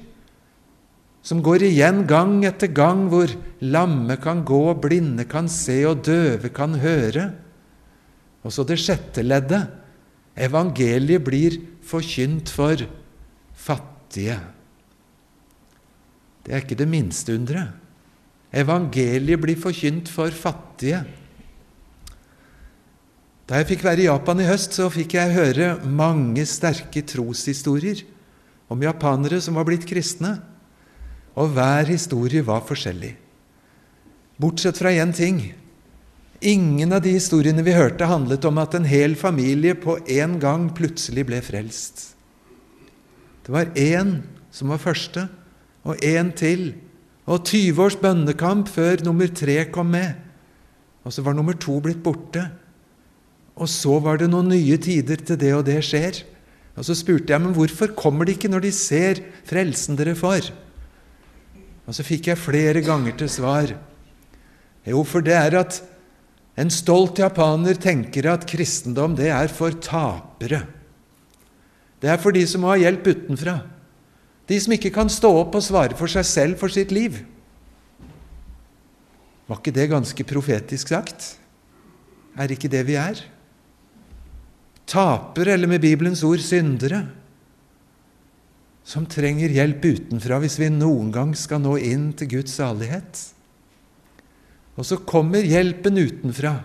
som 1.27 1.41
går 1.43 1.65
igjen 1.67 2.05
gang 2.07 2.45
etter 2.47 2.71
gang, 2.71 3.09
hvor 3.11 3.33
lamme 3.65 4.15
kan 4.23 4.45
gå, 4.47 4.63
blinde 4.79 5.25
kan 5.27 5.49
se 5.51 5.81
og 5.89 6.05
døve 6.07 6.53
kan 6.55 6.77
høre. 6.79 7.33
Og 8.47 8.55
så 8.55 8.63
det 8.63 8.79
sjette 8.79 9.25
leddet. 9.27 9.67
Evangeliet 10.39 11.25
blir 11.27 11.59
forkynt 11.83 12.53
for 12.53 12.79
fattige. 13.59 14.39
Det 16.47 16.55
er 16.55 16.63
ikke 16.63 16.79
det 16.79 16.87
minste 16.87 17.35
underet. 17.35 17.75
Evangeliet 18.55 19.43
blir 19.43 19.59
forkynt 19.59 20.13
for 20.13 20.31
fattige. 20.31 21.03
Da 23.51 23.59
jeg 23.59 23.73
fikk 23.73 23.83
være 23.87 24.05
i 24.05 24.07
Japan 24.07 24.43
i 24.43 24.47
høst, 24.47 24.79
så 24.79 24.87
fikk 24.95 25.19
jeg 25.19 25.35
høre 25.35 25.73
mange 25.83 26.47
sterke 26.47 27.03
troshistorier 27.03 28.07
om 28.69 28.83
japanere 28.83 29.41
som 29.43 29.57
var 29.59 29.67
blitt 29.69 29.87
kristne, 29.89 30.37
og 31.37 31.53
hver 31.55 31.89
historie 31.91 32.43
var 32.45 32.65
forskjellig. 32.67 33.13
Bortsett 34.41 34.79
fra 34.81 34.93
én 34.93 35.13
ting. 35.17 35.41
Ingen 36.41 36.93
av 36.93 37.03
de 37.05 37.15
historiene 37.17 37.65
vi 37.65 37.77
hørte, 37.77 38.09
handlet 38.09 38.45
om 38.45 38.59
at 38.61 38.75
en 38.77 38.89
hel 38.89 39.17
familie 39.17 39.77
på 39.79 39.99
en 40.19 40.37
gang 40.41 40.69
plutselig 40.77 41.25
ble 41.29 41.41
frelst. 41.45 42.13
Det 43.47 43.53
var 43.55 43.73
én 43.79 44.19
som 44.53 44.73
var 44.73 44.83
første, 44.83 45.29
og 45.87 46.03
én 46.05 46.33
til, 46.37 46.75
og 47.27 47.47
20 47.47 47.83
års 47.83 47.97
bønnekamp 47.99 48.69
før 48.71 49.05
nummer 49.07 49.31
tre 49.31 49.65
kom 49.71 49.93
med. 49.95 50.15
Og 51.07 51.15
så 51.15 51.23
var 51.23 51.37
nummer 51.39 51.55
to 51.59 51.79
blitt 51.83 52.03
borte. 52.03 52.43
Og 53.57 53.71
så 53.71 53.99
var 54.03 54.19
det 54.21 54.29
noen 54.31 54.51
nye 54.53 54.77
tider 54.83 55.23
til 55.23 55.39
det 55.41 55.53
og 55.57 55.65
det 55.67 55.79
skjer. 55.87 56.21
Og 56.77 56.85
Så 56.85 56.95
spurte 56.95 57.33
jeg 57.33 57.41
men 57.41 57.55
hvorfor 57.57 57.95
kommer 57.97 58.29
de 58.29 58.35
ikke 58.37 58.51
når 58.53 58.67
de 58.69 58.73
ser 58.73 59.23
frelsen 59.49 59.97
dere 59.97 60.15
får. 60.15 60.53
Og 61.87 61.95
så 61.97 62.05
fikk 62.05 62.29
jeg 62.29 62.43
flere 62.43 62.83
ganger 62.85 63.17
til 63.17 63.31
svar. 63.31 63.73
Jo, 64.87 65.03
for 65.07 65.25
det 65.25 65.35
er 65.35 65.57
at 65.59 65.81
en 66.57 66.73
stolt 66.73 67.19
japaner 67.21 67.79
tenker 67.81 68.29
at 68.31 68.47
kristendom 68.49 69.17
det 69.17 69.31
er 69.33 69.49
for 69.53 69.75
tapere. 69.83 70.65
Det 72.01 72.11
er 72.13 72.21
for 72.21 72.35
de 72.37 72.45
som 72.49 72.65
må 72.65 72.75
ha 72.75 72.81
hjelp 72.81 73.09
utenfra. 73.09 73.61
De 74.47 74.59
som 74.61 74.75
ikke 74.77 74.93
kan 74.95 75.11
stå 75.11 75.31
opp 75.41 75.57
og 75.59 75.65
svare 75.65 75.97
for 75.99 76.11
seg 76.11 76.27
selv 76.29 76.61
for 76.61 76.73
sitt 76.73 76.93
liv. 76.95 77.19
Var 79.47 79.61
ikke 79.61 79.75
det 79.75 79.89
ganske 79.91 80.27
profetisk 80.27 80.91
sagt? 80.93 81.37
Er 82.37 82.53
ikke 82.53 82.71
det 82.71 82.83
vi 82.87 82.99
er? 83.01 83.23
Tapere, 84.87 85.55
eller 85.55 85.71
med 85.71 85.83
Bibelens 85.83 86.23
ord 86.27 86.43
syndere, 86.43 87.05
som 88.87 89.07
trenger 89.11 89.51
hjelp 89.51 89.83
utenfra 89.83 90.39
hvis 90.43 90.61
vi 90.63 90.71
noen 90.71 91.11
gang 91.15 91.33
skal 91.35 91.59
nå 91.65 91.75
inn 91.83 92.13
til 92.15 92.37
Guds 92.37 92.55
salighet. 92.61 93.23
Og 94.79 94.87
så 94.87 95.01
kommer 95.09 95.47
hjelpen 95.47 95.99
utenfra, 95.99 96.61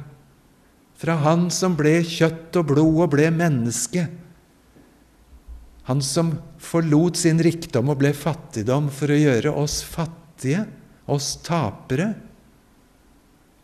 fra 1.01 1.15
Han 1.23 1.47
som 1.49 1.73
ble 1.73 1.95
kjøtt 2.05 2.59
og 2.59 2.67
blod 2.69 2.99
og 3.07 3.13
ble 3.15 3.31
menneske. 3.33 4.03
Han 5.89 6.03
som 6.05 6.35
forlot 6.61 7.17
sin 7.17 7.41
rikdom 7.41 7.89
og 7.89 7.97
ble 8.03 8.11
fattigdom 8.13 8.91
for 8.93 9.09
å 9.09 9.17
gjøre 9.17 9.55
oss 9.63 9.79
fattige, 9.81 10.67
oss 11.09 11.33
tapere, 11.41 12.11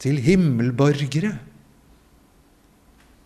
til 0.01 0.17
himmelborgere. 0.21 1.35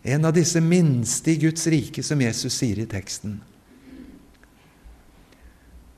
En 0.04 0.26
av 0.26 0.34
disse 0.34 0.62
minste 0.62 1.36
i 1.36 1.40
Guds 1.44 1.68
rike, 1.70 2.04
som 2.04 2.22
Jesus 2.22 2.56
sier 2.58 2.82
i 2.82 2.90
teksten. 2.90 3.38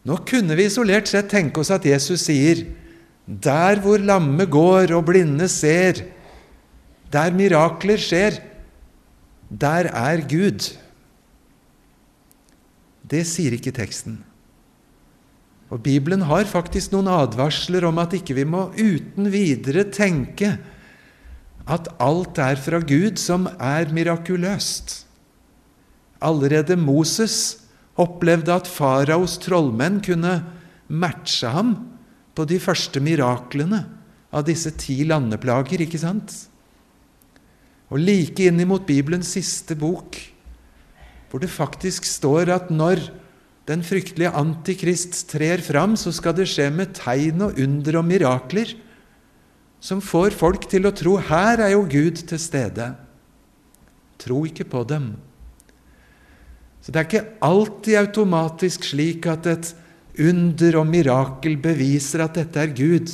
Nå 0.04 0.18
kunne 0.28 0.58
vi 0.60 0.68
isolert 0.68 1.08
sett 1.08 1.30
tenke 1.32 1.62
oss 1.64 1.72
at 1.72 1.86
Jesus 1.88 2.26
sier 2.28 2.66
Der 3.24 3.80
hvor 3.80 4.02
lamme 4.04 4.44
går 4.52 4.92
og 4.92 5.06
blinde 5.08 5.48
ser, 5.48 6.02
der 7.08 7.32
mirakler 7.32 8.02
skjer, 8.02 8.42
der 9.48 9.88
er 9.88 10.26
Gud. 10.28 10.66
Det 13.08 13.22
sier 13.30 13.56
ikke 13.56 13.72
teksten. 13.72 14.18
Og 15.72 15.80
Bibelen 15.86 16.26
har 16.28 16.50
faktisk 16.50 16.92
noen 16.92 17.08
advarsler 17.14 17.88
om 17.88 18.02
at 18.04 18.18
ikke 18.18 18.36
vi 18.38 18.44
må 18.44 18.68
uten 18.76 19.32
videre 19.32 19.86
tenke 19.88 20.58
at 21.70 21.88
alt 22.04 22.40
er 22.44 22.60
fra 22.60 22.82
Gud 22.84 23.20
som 23.22 23.48
er 23.56 23.92
mirakuløst. 23.94 25.04
Allerede 26.24 26.76
Moses 26.80 27.64
opplevde 28.00 28.54
at 28.56 28.70
faraos 28.70 29.38
trollmenn 29.44 30.02
kunne 30.04 30.36
matche 30.88 31.52
ham 31.54 31.76
på 32.34 32.46
de 32.50 32.60
første 32.62 33.00
miraklene 33.04 33.84
av 34.34 34.46
disse 34.48 34.74
ti 34.82 35.04
landeplager, 35.08 35.84
ikke 35.86 36.02
sant? 36.02 36.34
Og 37.94 38.02
like 38.02 38.48
innimot 38.50 38.88
Bibelens 38.88 39.36
siste 39.36 39.78
bok, 39.78 40.18
hvor 41.30 41.42
det 41.44 41.52
faktisk 41.54 42.08
står 42.10 42.50
at 42.54 42.72
når 42.74 43.06
den 43.70 43.84
fryktelige 43.86 44.34
antikrist 44.36 45.22
trer 45.32 45.62
fram, 45.64 45.96
så 45.96 46.12
skal 46.12 46.36
det 46.36 46.50
skje 46.52 46.68
med 46.74 46.96
tegn 46.98 47.46
og 47.46 47.60
under 47.62 48.02
og 48.02 48.08
mirakler 48.10 48.74
som 49.84 50.00
får 50.00 50.36
folk 50.40 50.70
til 50.72 50.88
å 50.88 50.94
tro 50.96 51.18
her 51.20 51.60
er 51.60 51.74
jo 51.74 51.84
Gud 51.92 52.22
til 52.24 52.40
stede. 52.40 52.94
Tro 54.22 54.46
ikke 54.48 54.66
på 54.72 54.86
dem. 54.88 55.10
Så 56.80 56.92
det 56.92 57.02
er 57.02 57.08
ikke 57.10 57.26
alltid 57.44 58.00
automatisk 58.00 58.88
slik 58.88 59.28
at 59.32 59.50
et 59.52 59.74
under 60.24 60.78
og 60.80 60.88
mirakel 60.88 61.58
beviser 61.60 62.24
at 62.24 62.38
dette 62.40 62.60
er 62.60 62.72
Gud. 62.76 63.12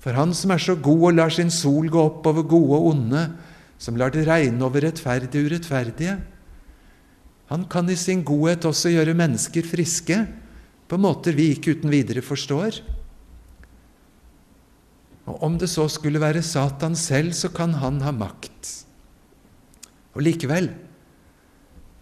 For 0.00 0.16
Han 0.16 0.32
som 0.36 0.52
er 0.54 0.62
så 0.62 0.76
god 0.76 1.10
og 1.10 1.18
lar 1.18 1.32
sin 1.32 1.52
sol 1.52 1.90
gå 1.92 2.00
opp 2.00 2.24
over 2.32 2.46
gode 2.48 2.78
og 2.78 2.88
onde, 2.94 3.26
som 3.76 3.96
lar 4.00 4.12
det 4.14 4.24
regne 4.28 4.64
over 4.64 4.86
rettferdige 4.86 5.42
og 5.42 5.50
urettferdige, 5.50 6.16
han 7.52 7.66
kan 7.68 7.90
i 7.92 7.96
sin 8.00 8.22
godhet 8.24 8.64
også 8.64 8.88
gjøre 8.94 9.12
mennesker 9.16 9.66
friske 9.68 10.16
på 10.88 10.96
måter 10.96 11.36
vi 11.36 11.50
ikke 11.52 11.76
uten 11.76 11.92
videre 11.92 12.22
forstår. 12.24 12.80
Og 15.24 15.42
om 15.46 15.58
det 15.60 15.70
så 15.72 15.86
skulle 15.88 16.20
være 16.20 16.44
Satan 16.44 16.96
selv, 16.96 17.32
så 17.32 17.48
kan 17.48 17.76
han 17.80 18.02
ha 18.04 18.12
makt. 18.12 18.72
Og 20.14 20.22
likevel 20.26 20.68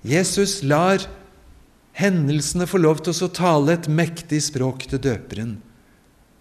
Jesus 0.02 0.61
lar 0.67 1.05
hendelsene 1.95 2.67
få 2.67 2.81
lov 2.83 3.05
til 3.07 3.14
å 3.14 3.31
tale 3.31 3.76
et 3.76 3.87
mektig 3.87 4.41
språk 4.49 4.88
til 4.91 4.99
døperen. 5.02 5.57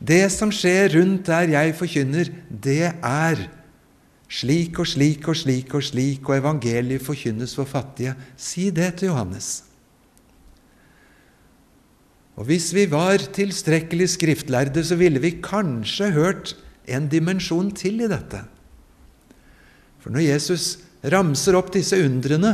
Det 0.01 0.23
som 0.33 0.49
skjer 0.49 0.95
rundt 0.95 1.27
der 1.29 1.51
jeg 1.53 1.75
forkynner, 1.77 2.31
det 2.49 2.89
er 2.89 3.43
slik 4.31 4.79
og 4.81 4.89
slik 4.89 5.27
og 5.29 5.37
slik 5.37 5.75
og 5.77 5.83
slik, 5.85 6.25
og 6.25 6.39
evangeliet 6.39 7.05
forkynnes 7.05 7.53
for 7.53 7.69
fattige. 7.69 8.15
Si 8.33 8.71
det 8.73 8.95
til 8.97 9.11
Johannes. 9.11 9.59
Og 12.39 12.47
Hvis 12.49 12.71
vi 12.73 12.87
var 12.89 13.21
tilstrekkelig 13.35 14.09
skriftlærde, 14.15 14.81
så 14.81 14.95
ville 14.97 15.21
vi 15.21 15.35
kanskje 15.43 16.09
hørt 16.15 16.55
en 16.95 17.09
dimensjon 17.11 17.71
til 17.77 18.03
i 18.03 18.09
dette. 18.11 18.41
For 20.01 20.13
når 20.13 20.27
Jesus 20.27 20.77
ramser 21.13 21.57
opp 21.57 21.71
disse 21.73 21.97
undrene, 22.01 22.53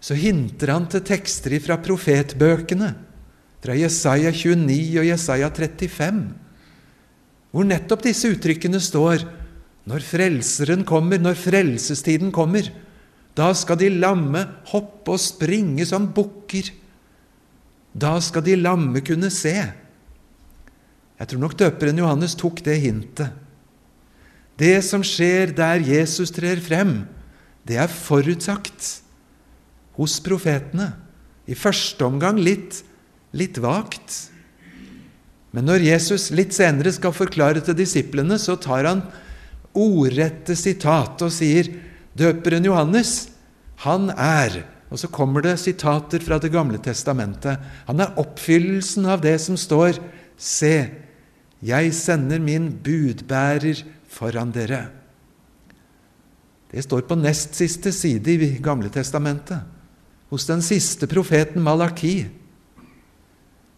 så 0.00 0.16
hinter 0.16 0.70
han 0.74 0.86
til 0.90 1.04
tekster 1.06 1.56
fra 1.64 1.78
profetbøkene, 1.82 2.92
fra 3.64 3.74
Jesaja 3.74 4.30
29 4.30 5.00
og 5.00 5.08
Jesaja 5.08 5.48
35, 5.50 6.20
hvor 7.50 7.66
nettopp 7.66 8.04
disse 8.04 8.30
uttrykkene 8.30 8.78
står 8.82 9.24
når 9.86 10.04
Frelseren 10.06 10.82
kommer, 10.86 11.18
når 11.22 11.38
frelsestiden 11.38 12.32
kommer. 12.34 12.68
Da 13.38 13.52
skal 13.54 13.78
de 13.78 13.90
lamme 13.92 14.42
hoppe 14.72 15.14
og 15.14 15.22
springe 15.22 15.86
som 15.86 16.08
bukker. 16.14 16.72
Da 17.94 18.16
skal 18.20 18.44
de 18.46 18.56
lamme 18.58 19.02
kunne 19.06 19.30
se. 19.32 19.54
Jeg 21.16 21.30
tror 21.30 21.42
nok 21.42 21.56
døperen 21.56 22.00
Johannes 22.02 22.36
tok 22.36 22.60
det 22.64 22.76
hintet. 22.82 23.32
Det 24.56 24.78
som 24.84 25.02
skjer 25.04 25.52
der 25.56 25.84
Jesus 25.84 26.32
trer 26.32 26.60
frem, 26.64 27.02
det 27.68 27.76
er 27.80 27.92
forutsagt 27.92 29.00
hos 29.96 30.16
profetene. 30.24 30.92
I 31.46 31.56
første 31.56 32.04
omgang 32.06 32.38
litt, 32.40 32.82
litt 33.36 33.60
vagt. 33.62 34.16
Men 35.56 35.68
når 35.68 35.84
Jesus 35.86 36.30
litt 36.36 36.56
senere 36.56 36.92
skal 36.92 37.14
forklare 37.16 37.62
til 37.64 37.76
disiplene, 37.78 38.38
så 38.40 38.58
tar 38.60 38.88
han 38.88 39.04
ordrette 39.76 40.56
sitat 40.56 41.20
og 41.24 41.32
sier 41.32 41.68
døperen 42.16 42.64
Johannes, 42.64 43.28
han 43.84 44.08
er 44.12 44.64
Og 44.86 45.00
så 45.02 45.08
kommer 45.10 45.42
det 45.42 45.56
sitater 45.58 46.22
fra 46.22 46.38
Det 46.38 46.48
gamle 46.54 46.78
testamentet. 46.78 47.58
Han 47.88 48.00
er 48.00 48.14
oppfyllelsen 48.22 49.04
av 49.10 49.20
det 49.20 49.34
som 49.42 49.56
står 49.58 49.98
Se, 50.38 50.86
jeg 51.64 51.94
sender 51.96 52.40
min 52.42 52.68
budbærer 52.84 53.82
foran 54.08 54.52
dere. 54.52 54.86
Det 56.70 56.84
står 56.84 57.06
på 57.08 57.16
nest 57.16 57.54
siste 57.56 57.92
side 57.94 58.34
i 58.34 58.50
Gamle 58.62 58.90
testamentet, 58.92 59.62
hos 60.28 60.46
den 60.48 60.62
siste 60.64 61.06
profeten 61.08 61.62
Malaki. 61.62 62.26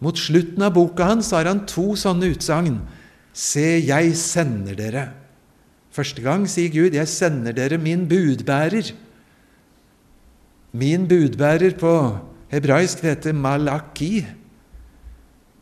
Mot 0.00 0.18
slutten 0.18 0.62
av 0.62 0.74
boka 0.74 1.10
hans 1.10 1.30
har 1.34 1.46
han 1.50 1.66
to 1.68 1.92
sånne 1.98 2.32
utsagn. 2.32 2.80
Se, 3.34 3.78
jeg 3.82 4.14
sender 4.18 4.78
dere. 4.78 5.04
Første 5.94 6.22
gang 6.22 6.46
sier 6.46 6.70
Gud, 6.70 6.94
'Jeg 6.94 7.08
sender 7.08 7.52
dere 7.52 7.78
min 7.78 8.08
budbærer'. 8.08 8.94
Min 10.72 11.08
budbærer 11.08 11.74
på 11.78 12.18
hebraisk 12.48 13.02
heter 13.02 13.32
Malaki. 13.32 14.26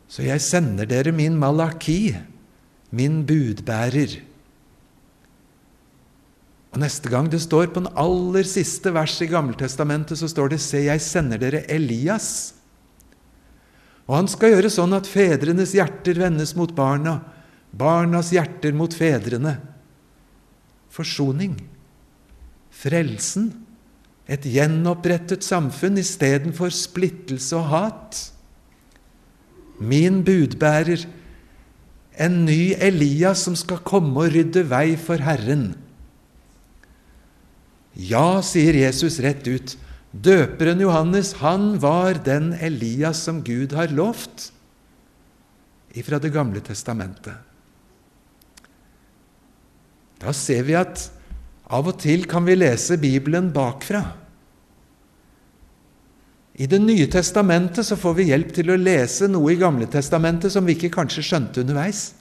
Så 0.08 0.22
jeg 0.26 0.42
sender 0.42 0.86
dere 0.88 1.12
min 1.14 1.36
Malaki, 1.38 2.14
min 2.94 3.24
budbærer. 3.26 4.20
Og 6.72 6.82
Neste 6.82 7.10
gang 7.10 7.30
det 7.32 7.40
står 7.40 7.70
på 7.72 7.82
den 7.82 7.92
aller 7.98 8.46
siste 8.46 8.92
vers 8.94 9.16
i 9.24 9.28
Gammeltestamentet, 9.30 10.18
så 10.18 10.28
står 10.28 10.48
det 10.48 10.60
'Se, 10.60 10.84
jeg 10.84 11.00
sender 11.00 11.38
dere 11.38 11.64
Elias'. 11.68 12.52
Og 14.06 14.16
han 14.16 14.28
skal 14.28 14.50
gjøre 14.50 14.70
sånn 14.70 14.94
at 14.94 15.06
fedrenes 15.06 15.72
hjerter 15.72 16.14
vendes 16.14 16.54
mot 16.54 16.70
barna, 16.74 17.24
barnas 17.72 18.30
hjerter 18.30 18.72
mot 18.72 18.94
fedrene. 18.94 19.58
Forsoning. 20.90 21.56
Frelsen. 22.70 23.64
Et 24.28 24.42
gjenopprettet 24.42 25.42
samfunn 25.42 25.98
istedenfor 25.98 26.70
splittelse 26.70 27.56
og 27.56 27.64
hat 27.64 28.32
min 29.78 30.22
budbærer, 30.24 31.06
en 32.16 32.44
ny 32.46 32.72
Elias 32.80 33.42
som 33.44 33.56
skal 33.58 33.82
komme 33.84 34.24
og 34.24 34.32
rydde 34.32 34.62
vei 34.70 34.96
for 34.96 35.20
Herren. 35.20 35.74
Ja, 37.96 38.40
sier 38.44 38.76
Jesus 38.76 39.20
rett 39.24 39.44
ut, 39.48 39.74
døperen 40.12 40.80
Johannes, 40.80 41.34
han 41.40 41.76
var 41.80 42.22
den 42.24 42.54
Elias 42.56 43.20
som 43.24 43.42
Gud 43.44 43.76
har 43.76 43.92
lovt 43.92 44.50
ifra 45.96 46.20
Det 46.20 46.32
gamle 46.32 46.60
testamentet. 46.60 47.36
Da 50.20 50.32
ser 50.36 50.64
vi 50.68 50.76
at 50.76 51.08
av 51.72 51.88
og 51.88 51.98
til 52.00 52.24
kan 52.28 52.44
vi 52.46 52.56
lese 52.56 52.98
Bibelen 53.00 53.48
bakfra. 53.52 54.02
I 56.56 56.66
Det 56.66 56.78
nye 56.80 57.04
testamentet 57.12 57.84
så 57.84 57.98
får 58.00 58.14
vi 58.16 58.30
hjelp 58.30 58.52
til 58.56 58.72
å 58.72 58.78
lese 58.80 59.28
noe 59.28 59.52
i 59.52 59.58
Gamle 59.60 59.88
testamentet 59.92 60.54
som 60.54 60.64
vi 60.64 60.72
ikke 60.76 60.94
kanskje 60.94 61.24
skjønte 61.26 61.60
underveis. 61.60 62.14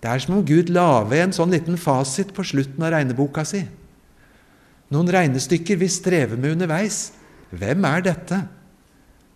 Det 0.00 0.08
er 0.08 0.20
som 0.20 0.36
om 0.36 0.44
Gud 0.44 0.68
la 0.72 1.02
ved 1.08 1.24
en 1.24 1.36
sånn 1.36 1.52
liten 1.52 1.78
fasit 1.80 2.34
på 2.36 2.44
slutten 2.44 2.84
av 2.84 2.92
regneboka 2.92 3.44
si. 3.48 3.62
Noen 4.92 5.08
regnestykker 5.12 5.78
vi 5.80 5.88
strever 5.92 6.40
med 6.40 6.56
underveis. 6.56 7.12
Hvem 7.52 7.84
er 7.88 8.04
dette? 8.04 8.42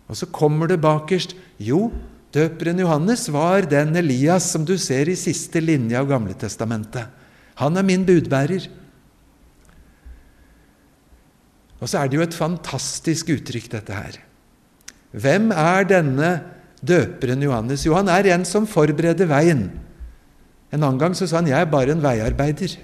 Og 0.05 0.17
så 0.19 0.29
kommer 0.29 0.69
det 0.69 0.81
bakerst 0.83 1.33
Jo, 1.57 1.89
døperen 2.35 2.81
Johannes 2.81 3.25
var 3.33 3.65
den 3.69 3.95
Elias 3.97 4.51
som 4.51 4.65
du 4.67 4.75
ser 4.77 5.09
i 5.09 5.17
siste 5.17 5.61
linje 5.63 5.97
av 5.97 6.09
Gamle 6.09 6.35
testamentet. 6.37 7.07
Han 7.61 7.77
er 7.79 7.87
min 7.87 8.05
budbærer. 8.05 8.67
Og 11.85 11.91
så 11.91 12.01
er 12.01 12.09
det 12.09 12.17
jo 12.17 12.25
et 12.25 12.33
fantastisk 12.33 13.29
uttrykk, 13.29 13.67
dette 13.75 13.93
her. 13.93 14.15
Hvem 15.13 15.51
er 15.53 15.85
denne 15.85 16.29
døperen 16.81 17.43
Johannes? 17.45 17.83
Jo, 17.85 17.93
han 17.93 18.09
er 18.09 18.31
en 18.33 18.45
som 18.49 18.65
forbereder 18.65 19.29
veien. 19.29 19.67
En 20.73 20.81
annen 20.81 20.97
gang 20.97 21.13
så 21.13 21.27
sa 21.29 21.37
han 21.37 21.47
'jeg 21.47 21.61
er 21.61 21.69
bare 21.69 21.91
en 21.93 22.01
veiarbeider'. 22.01 22.77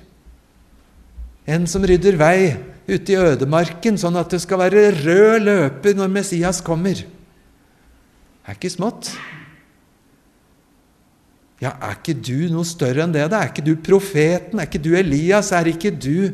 En 1.47 1.65
som 1.65 1.81
rydder 1.81 2.15
vei 2.15 2.57
ute 2.87 3.11
i 3.11 3.17
ødemarken, 3.17 3.97
sånn 3.97 4.19
at 4.19 4.29
det 4.29 4.41
skal 4.41 4.59
være 4.59 4.93
rød 5.01 5.39
løper 5.41 5.95
når 5.95 6.07
Messias 6.07 6.61
kommer. 6.61 6.93
Det 6.93 8.47
er 8.47 8.53
ikke 8.53 8.69
smått. 8.69 9.17
Ja, 11.59 11.73
er 11.81 11.97
ikke 11.97 12.21
du 12.21 12.49
noe 12.49 12.65
større 12.65 13.03
enn 13.03 13.13
det? 13.13 13.29
da? 13.31 13.41
Er 13.41 13.49
ikke 13.49 13.65
du 13.65 13.75
profeten? 13.75 14.59
Er 14.59 14.65
ikke 14.65 14.83
du 14.83 14.95
Elias? 14.95 15.51
Er 15.51 15.65
ikke 15.65 15.91
du 15.91 16.33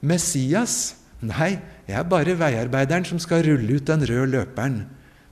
Messias? 0.00 0.96
Nei, 1.20 1.58
jeg 1.90 1.98
er 1.98 2.08
bare 2.08 2.36
veiarbeideren 2.38 3.06
som 3.08 3.20
skal 3.22 3.42
rulle 3.46 3.78
ut 3.78 3.88
den 3.88 4.04
røde 4.06 4.30
løperen 4.36 4.84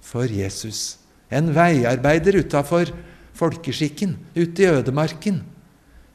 for 0.05 0.27
Jesus. 0.27 0.99
En 1.31 1.53
veiarbeider 1.55 2.41
utafor 2.41 2.91
folkeskikken, 3.37 4.17
ute 4.35 4.65
i 4.65 4.71
ødemarken. 4.71 5.43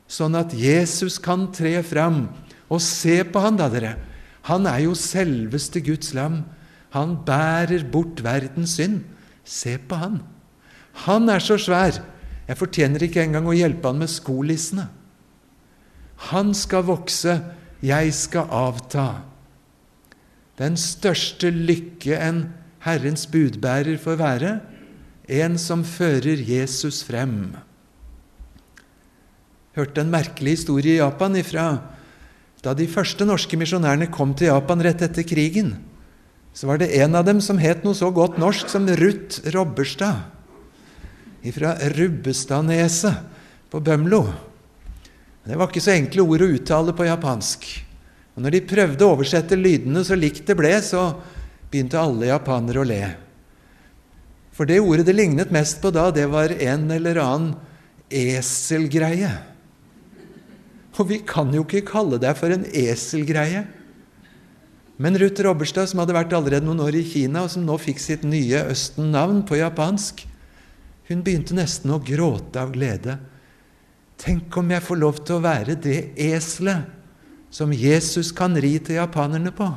Sånn 0.10 0.36
at 0.36 0.53
Jesus 0.58 1.19
kan 1.21 1.47
tre 1.56 1.77
fram. 1.86 2.27
Og 2.67 2.82
se 2.84 3.21
på 3.23 3.41
han, 3.43 3.58
da, 3.60 3.69
dere. 3.71 3.95
Han 4.49 4.67
er 4.67 4.84
jo 4.88 4.97
selveste 4.97 5.82
Guds 5.86 6.12
lam. 6.17 6.41
Han 6.93 7.15
bærer 7.25 7.86
bort 7.89 8.23
verdens 8.25 8.75
synd. 8.77 9.03
Se 9.45 9.77
på 9.77 9.97
han. 10.01 10.19
Han 11.08 11.29
er 11.32 11.43
så 11.43 11.58
svær. 11.62 12.01
Jeg 12.47 12.60
fortjener 12.60 13.06
ikke 13.06 13.23
engang 13.23 13.47
å 13.47 13.56
hjelpe 13.56 13.89
han 13.89 14.01
med 14.01 14.12
skolissene. 14.12 14.89
Han 16.29 16.53
skal 16.56 16.86
vokse, 16.88 17.39
jeg 17.84 18.13
skal 18.15 18.51
avta. 18.51 19.08
Den 20.60 20.78
største 20.78 21.50
lykke 21.50 22.18
en 22.22 22.46
Herrens 22.84 23.26
budbærer 23.32 23.98
får 24.02 24.20
være, 24.20 24.52
en 25.32 25.58
som 25.58 25.86
fører 25.88 26.42
Jesus 26.44 27.02
frem. 27.08 27.56
Hørte 29.74 30.04
en 30.04 30.12
merkelig 30.13 30.60
historie 30.60 30.98
i 30.98 31.02
Japan 31.02 31.39
ifra 31.39 31.68
da 32.63 32.72
de 32.78 32.86
første 32.88 33.26
norske 33.28 33.58
misjonærene 33.60 34.08
kom 34.13 34.32
til 34.39 34.48
Japan 34.48 34.80
rett 34.86 35.02
etter 35.04 35.26
krigen. 35.28 35.74
Så 36.56 36.70
var 36.70 36.80
det 36.80 36.94
en 36.96 37.18
av 37.20 37.26
dem 37.28 37.42
som 37.44 37.60
het 37.60 37.84
noe 37.84 37.98
så 37.98 38.08
godt 38.13 38.38
norsk 38.39 38.70
som 38.72 38.88
Ruth 38.88 39.44
Robberstad. 39.52 40.22
Ifra 41.44 41.74
Rubbestadneset 41.98 43.20
på 43.74 43.82
Bømlo. 43.84 44.22
Det 45.44 45.58
var 45.60 45.68
ikke 45.68 45.84
så 45.84 45.92
enkle 45.98 46.24
ord 46.24 46.46
å 46.46 46.52
uttale 46.56 46.96
på 46.96 47.10
japansk. 47.10 47.68
Og 48.34 48.41
når 48.41 48.56
de 48.56 48.65
prøvde 48.65 49.06
å 49.06 49.13
oversette 49.13 49.58
lydene 49.60 50.02
så 50.06 50.17
likt 50.17 50.48
det 50.48 50.58
ble, 50.58 50.72
så 50.82 51.12
begynte 51.69 52.02
alle 52.02 52.32
japanere 52.32 52.82
å 52.82 52.88
le. 52.88 53.04
For 54.54 54.69
det 54.69 54.82
ordet 54.82 55.06
det 55.08 55.15
lignet 55.17 55.54
mest 55.54 55.80
på 55.82 55.89
da, 55.93 56.10
det 56.13 56.26
var 56.30 56.54
en 56.54 56.89
eller 56.93 57.19
annen 57.22 57.54
eselgreie. 58.13 59.32
Og 60.93 61.10
vi 61.10 61.17
kan 61.26 61.50
jo 61.54 61.63
ikke 61.65 61.88
kalle 61.88 62.19
det 62.22 62.36
for 62.38 62.54
en 62.54 62.65
eselgreie. 62.69 63.63
Men 65.02 65.17
Ruth 65.17 65.41
Robberstad, 65.41 65.89
som 65.89 66.04
hadde 66.04 66.13
vært 66.13 66.36
allerede 66.38 66.67
noen 66.67 66.84
år 66.86 67.00
i 67.00 67.06
Kina, 67.06 67.46
og 67.46 67.54
som 67.54 67.65
nå 67.65 67.80
fikk 67.82 68.02
sitt 68.02 68.26
nye 68.28 68.62
Østen-navn 68.69 69.41
på 69.50 69.58
japansk, 69.58 70.22
hun 71.10 71.24
begynte 71.26 71.58
nesten 71.58 71.91
å 71.91 72.02
gråte 72.02 72.62
av 72.62 72.72
glede. 72.76 73.17
Tenk 74.22 74.54
om 74.62 74.69
jeg 74.72 74.86
får 74.86 75.02
lov 75.02 75.24
til 75.26 75.39
å 75.39 75.43
være 75.43 75.76
det 75.82 76.13
eselet 76.30 77.03
som 77.54 77.74
Jesus 77.74 78.32
kan 78.34 78.58
ri 78.58 78.80
til 78.82 78.98
japanerne 78.98 79.52
på. 79.54 79.68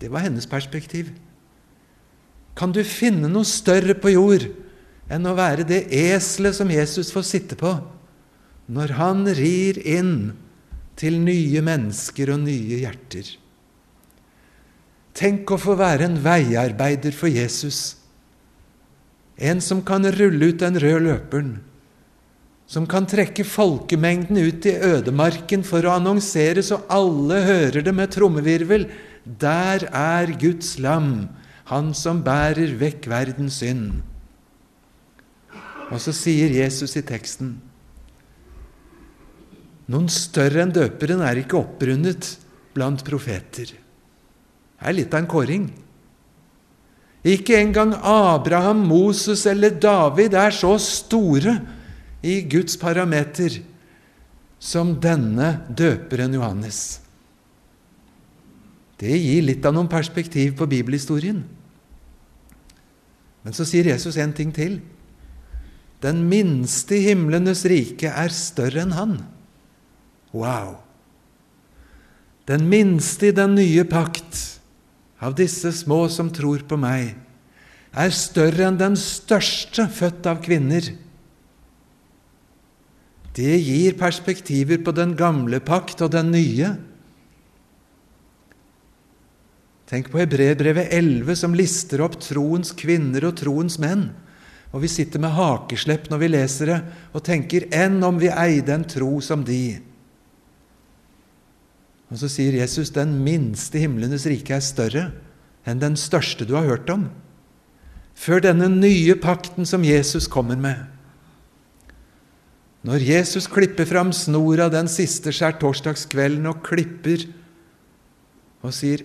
Det 0.00 0.08
var 0.08 0.24
hennes 0.24 0.48
perspektiv. 0.48 1.10
Kan 2.56 2.72
du 2.72 2.80
finne 2.86 3.28
noe 3.30 3.46
større 3.46 3.94
på 3.98 4.14
jord 4.14 4.46
enn 5.12 5.28
å 5.28 5.36
være 5.36 5.66
det 5.68 5.82
eselet 5.94 6.56
som 6.56 6.72
Jesus 6.72 7.12
får 7.14 7.26
sitte 7.28 7.58
på 7.60 7.76
når 8.72 8.94
han 8.98 9.28
rir 9.36 9.78
inn 9.84 10.32
til 10.98 11.20
nye 11.22 11.62
mennesker 11.64 12.32
og 12.32 12.42
nye 12.46 12.80
hjerter? 12.82 13.28
Tenk 15.18 15.50
å 15.50 15.60
få 15.60 15.76
være 15.78 16.08
en 16.08 16.20
veiarbeider 16.22 17.14
for 17.14 17.30
Jesus. 17.30 17.98
En 19.36 19.60
som 19.62 19.84
kan 19.86 20.06
rulle 20.14 20.52
ut 20.52 20.60
den 20.62 20.78
røde 20.78 21.04
løperen. 21.04 21.56
Som 22.68 22.84
kan 22.84 23.06
trekke 23.08 23.46
folkemengden 23.48 24.36
ut 24.36 24.66
i 24.68 24.74
ødemarken 24.76 25.62
for 25.64 25.86
å 25.88 25.94
annonsere 25.96 26.60
så 26.64 26.82
alle 26.92 27.40
hører 27.46 27.84
det 27.86 27.94
med 27.96 28.12
trommevirvel. 28.12 28.84
Der 29.24 29.86
er 29.88 30.34
Guds 30.40 30.74
lam, 30.82 31.30
han 31.72 31.94
som 31.96 32.20
bærer 32.24 32.74
vekk 32.80 33.08
verdens 33.08 33.62
synd. 33.62 34.02
Og 35.88 35.96
så 36.04 36.12
sier 36.12 36.52
Jesus 36.52 36.92
i 37.00 37.04
teksten 37.06 37.56
Noen 39.88 40.10
større 40.12 40.60
enn 40.60 40.72
døperen 40.76 41.22
er 41.24 41.38
ikke 41.40 41.62
opprundet 41.62 42.34
blant 42.76 43.00
profeter. 43.06 43.70
Det 43.72 44.84
er 44.84 44.92
litt 44.92 45.14
av 45.16 45.22
en 45.22 45.30
kåring. 45.32 45.62
Ikke 47.24 47.56
engang 47.56 47.94
Abraham, 47.96 48.84
Moses 48.84 49.46
eller 49.48 49.72
David 49.80 50.36
er 50.36 50.52
så 50.52 50.74
store 50.76 51.56
i 52.28 52.40
Guds 52.50 52.76
parameter 52.80 53.60
som 54.58 54.96
denne 55.00 55.52
døperen 55.68 56.34
Johannes. 56.34 57.00
Det 58.98 59.14
gir 59.14 59.44
litt 59.46 59.66
av 59.66 59.76
noen 59.76 59.90
perspektiv 59.90 60.56
på 60.58 60.66
bibelhistorien. 60.70 61.44
Men 63.46 63.54
så 63.54 63.66
sier 63.68 63.92
Jesus 63.92 64.18
en 64.18 64.34
ting 64.34 64.50
til. 64.54 64.80
Den 66.02 66.24
minste 66.30 66.98
i 66.98 67.06
himlenes 67.06 67.64
rike 67.70 68.10
er 68.10 68.34
større 68.34 68.82
enn 68.84 68.94
han. 68.94 69.16
Wow! 70.34 70.76
Den 72.48 72.66
minste 72.70 73.28
i 73.28 73.36
den 73.36 73.54
nye 73.58 73.84
pakt, 73.88 74.58
av 75.18 75.34
disse 75.38 75.72
små 75.74 76.06
som 76.12 76.30
tror 76.32 76.62
på 76.66 76.78
meg, 76.80 77.16
er 77.92 78.14
større 78.14 78.68
enn 78.68 78.78
den 78.78 78.94
største 79.00 79.88
født 79.90 80.26
av 80.30 80.40
kvinner. 80.44 80.86
Det 83.38 83.56
gir 83.62 83.94
perspektiver 83.94 84.80
på 84.82 84.90
den 84.96 85.12
gamle 85.18 85.60
pakt 85.62 86.00
og 86.02 86.10
den 86.10 86.32
nye. 86.34 86.72
Tenk 89.88 90.10
på 90.10 90.18
Hebreerbrevet 90.18 90.90
11, 90.90 91.36
som 91.38 91.54
lister 91.54 92.02
opp 92.02 92.18
troens 92.20 92.74
kvinner 92.76 93.28
og 93.28 93.36
troens 93.38 93.78
menn. 93.78 94.08
Og 94.74 94.82
vi 94.82 94.90
sitter 94.90 95.22
med 95.22 95.36
hakeslepp 95.36 96.10
når 96.10 96.22
vi 96.24 96.32
leser 96.32 96.72
det, 96.72 96.80
og 97.14 97.24
tenker 97.24 97.68
'enn 97.70 98.02
om 98.04 98.18
vi 98.18 98.28
eide 98.28 98.74
en 98.74 98.84
tro 98.84 99.20
som 99.20 99.44
de'. 99.44 99.80
Og 102.10 102.18
så 102.18 102.28
sier 102.28 102.52
Jesus 102.52 102.90
'den 102.90 103.22
minste 103.24 103.78
himlenes 103.78 104.26
rike 104.26 104.50
er 104.50 104.60
større 104.60 105.12
enn 105.64 105.78
den 105.78 105.96
største 105.96 106.44
du 106.44 106.54
har 106.54 106.66
hørt 106.66 106.90
om'. 106.90 107.08
Før 108.14 108.40
denne 108.40 108.68
nye 108.68 109.14
pakten 109.14 109.64
som 109.64 109.84
Jesus 109.84 110.26
kommer 110.26 110.56
med. 110.56 110.97
Når 112.88 113.02
Jesus 113.04 113.44
klipper 113.50 113.84
fram 113.84 114.14
snora 114.16 114.70
den 114.72 114.88
siste 114.88 115.32
skjærtorsdagskvelden 115.34 116.46
og 116.48 116.62
klipper 116.64 117.26
og 118.64 118.72
sier 118.72 119.02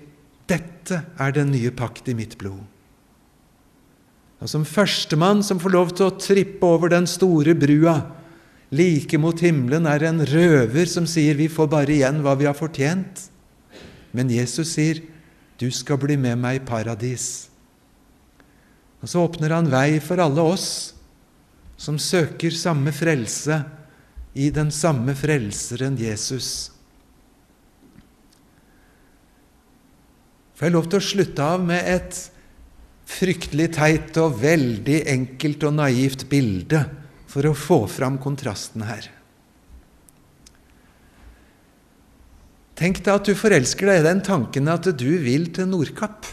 dette 0.48 1.02
er 1.20 1.34
den 1.36 1.52
nye 1.52 1.72
pakt 1.76 2.08
i 2.08 2.16
mitt 2.16 2.38
blod. 2.40 2.62
Og 4.44 4.50
Som 4.52 4.64
førstemann 4.68 5.44
som 5.44 5.60
får 5.60 5.74
lov 5.76 5.92
til 5.96 6.08
å 6.08 6.16
trippe 6.20 6.68
over 6.68 6.92
den 6.92 7.08
store 7.08 7.56
brua 7.56 7.98
like 8.74 9.20
mot 9.20 9.40
himmelen, 9.40 9.86
er 9.86 10.04
en 10.08 10.24
røver 10.26 10.88
som 10.90 11.06
sier 11.06 11.36
'vi 11.36 11.48
får 11.48 11.68
bare 11.68 11.94
igjen 11.94 12.24
hva 12.24 12.36
vi 12.36 12.46
har 12.46 12.56
fortjent'. 12.56 13.30
Men 14.14 14.30
Jesus 14.30 14.74
sier 14.74 15.02
'du 15.60 15.72
skal 15.72 15.98
bli 15.98 16.16
med 16.16 16.38
meg 16.38 16.62
i 16.62 16.66
paradis'. 16.66 17.48
Og 19.02 19.10
så 19.10 19.20
åpner 19.20 19.50
han 19.52 19.70
vei 19.70 20.00
for 20.00 20.18
alle 20.18 20.42
oss 20.42 20.94
som 21.84 22.00
søker 22.00 22.56
samme 22.56 22.94
frelse 22.96 23.60
i 24.40 24.48
den 24.56 24.72
samme 24.72 25.16
frelseren 25.18 26.00
Jesus. 26.00 26.74
får 30.64 30.70
jeg 30.70 30.76
lov 30.78 30.86
til 30.88 31.02
å 31.02 31.04
slutte 31.04 31.44
av 31.44 31.64
med 31.68 31.88
et 31.92 32.18
fryktelig 33.14 33.66
teit 33.76 34.16
og 34.22 34.38
veldig 34.40 35.02
enkelt 35.12 35.66
og 35.68 35.74
naivt 35.76 36.24
bilde 36.32 36.86
for 37.28 37.50
å 37.50 37.52
få 37.58 37.82
fram 37.92 38.16
kontrasten 38.22 38.86
her. 38.88 39.10
Tenk 42.80 43.02
deg 43.04 43.12
at 43.12 43.28
du 43.28 43.36
forelsker 43.36 43.92
deg 43.92 44.00
i 44.00 44.08
den 44.08 44.24
tanken 44.24 44.72
at 44.72 44.88
du 44.88 45.10
vil 45.26 45.50
til 45.52 45.68
Nordkapp. 45.68 46.32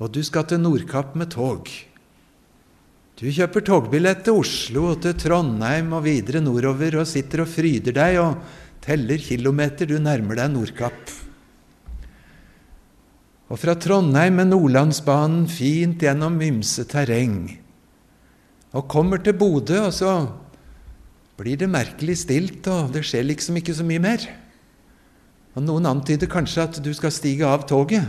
Og 0.00 0.08
du 0.14 0.22
skal 0.24 0.48
til 0.48 0.64
Nordkapp 0.64 1.12
med 1.12 1.34
tog. 1.36 1.68
Du 3.18 3.26
kjøper 3.34 3.64
togbillett 3.66 4.20
til 4.22 4.36
Oslo 4.38 4.92
og 4.92 5.00
til 5.02 5.16
Trondheim 5.18 5.88
og 5.96 6.04
videre 6.04 6.38
nordover 6.38 7.00
og 7.00 7.08
sitter 7.10 7.42
og 7.42 7.48
fryder 7.50 7.96
deg 7.96 8.18
og 8.22 8.36
teller 8.84 9.18
kilometer 9.18 9.90
du 9.90 9.96
nærmer 9.98 10.38
deg 10.38 10.52
Nordkapp. 10.52 11.10
Og 13.50 13.58
fra 13.58 13.74
Trondheim 13.74 14.38
med 14.38 14.52
Nordlandsbanen 14.52 15.48
fint 15.50 16.06
gjennom 16.06 16.38
ymse 16.46 16.86
terreng. 16.86 17.58
Og 18.78 18.86
kommer 18.86 19.18
til 19.18 19.34
Bodø, 19.34 19.80
og 19.88 19.92
så 19.98 20.14
blir 21.40 21.58
det 21.58 21.72
merkelig 21.74 22.20
stilt, 22.22 22.70
og 22.70 22.94
det 22.94 23.02
skjer 23.08 23.26
liksom 23.26 23.58
ikke 23.58 23.74
så 23.74 23.86
mye 23.88 24.04
mer. 24.04 24.30
Og 25.58 25.64
Noen 25.66 25.90
antyder 25.90 26.30
kanskje 26.30 26.70
at 26.70 26.84
du 26.84 26.92
skal 26.94 27.10
stige 27.10 27.50
av 27.50 27.66
toget. 27.66 28.04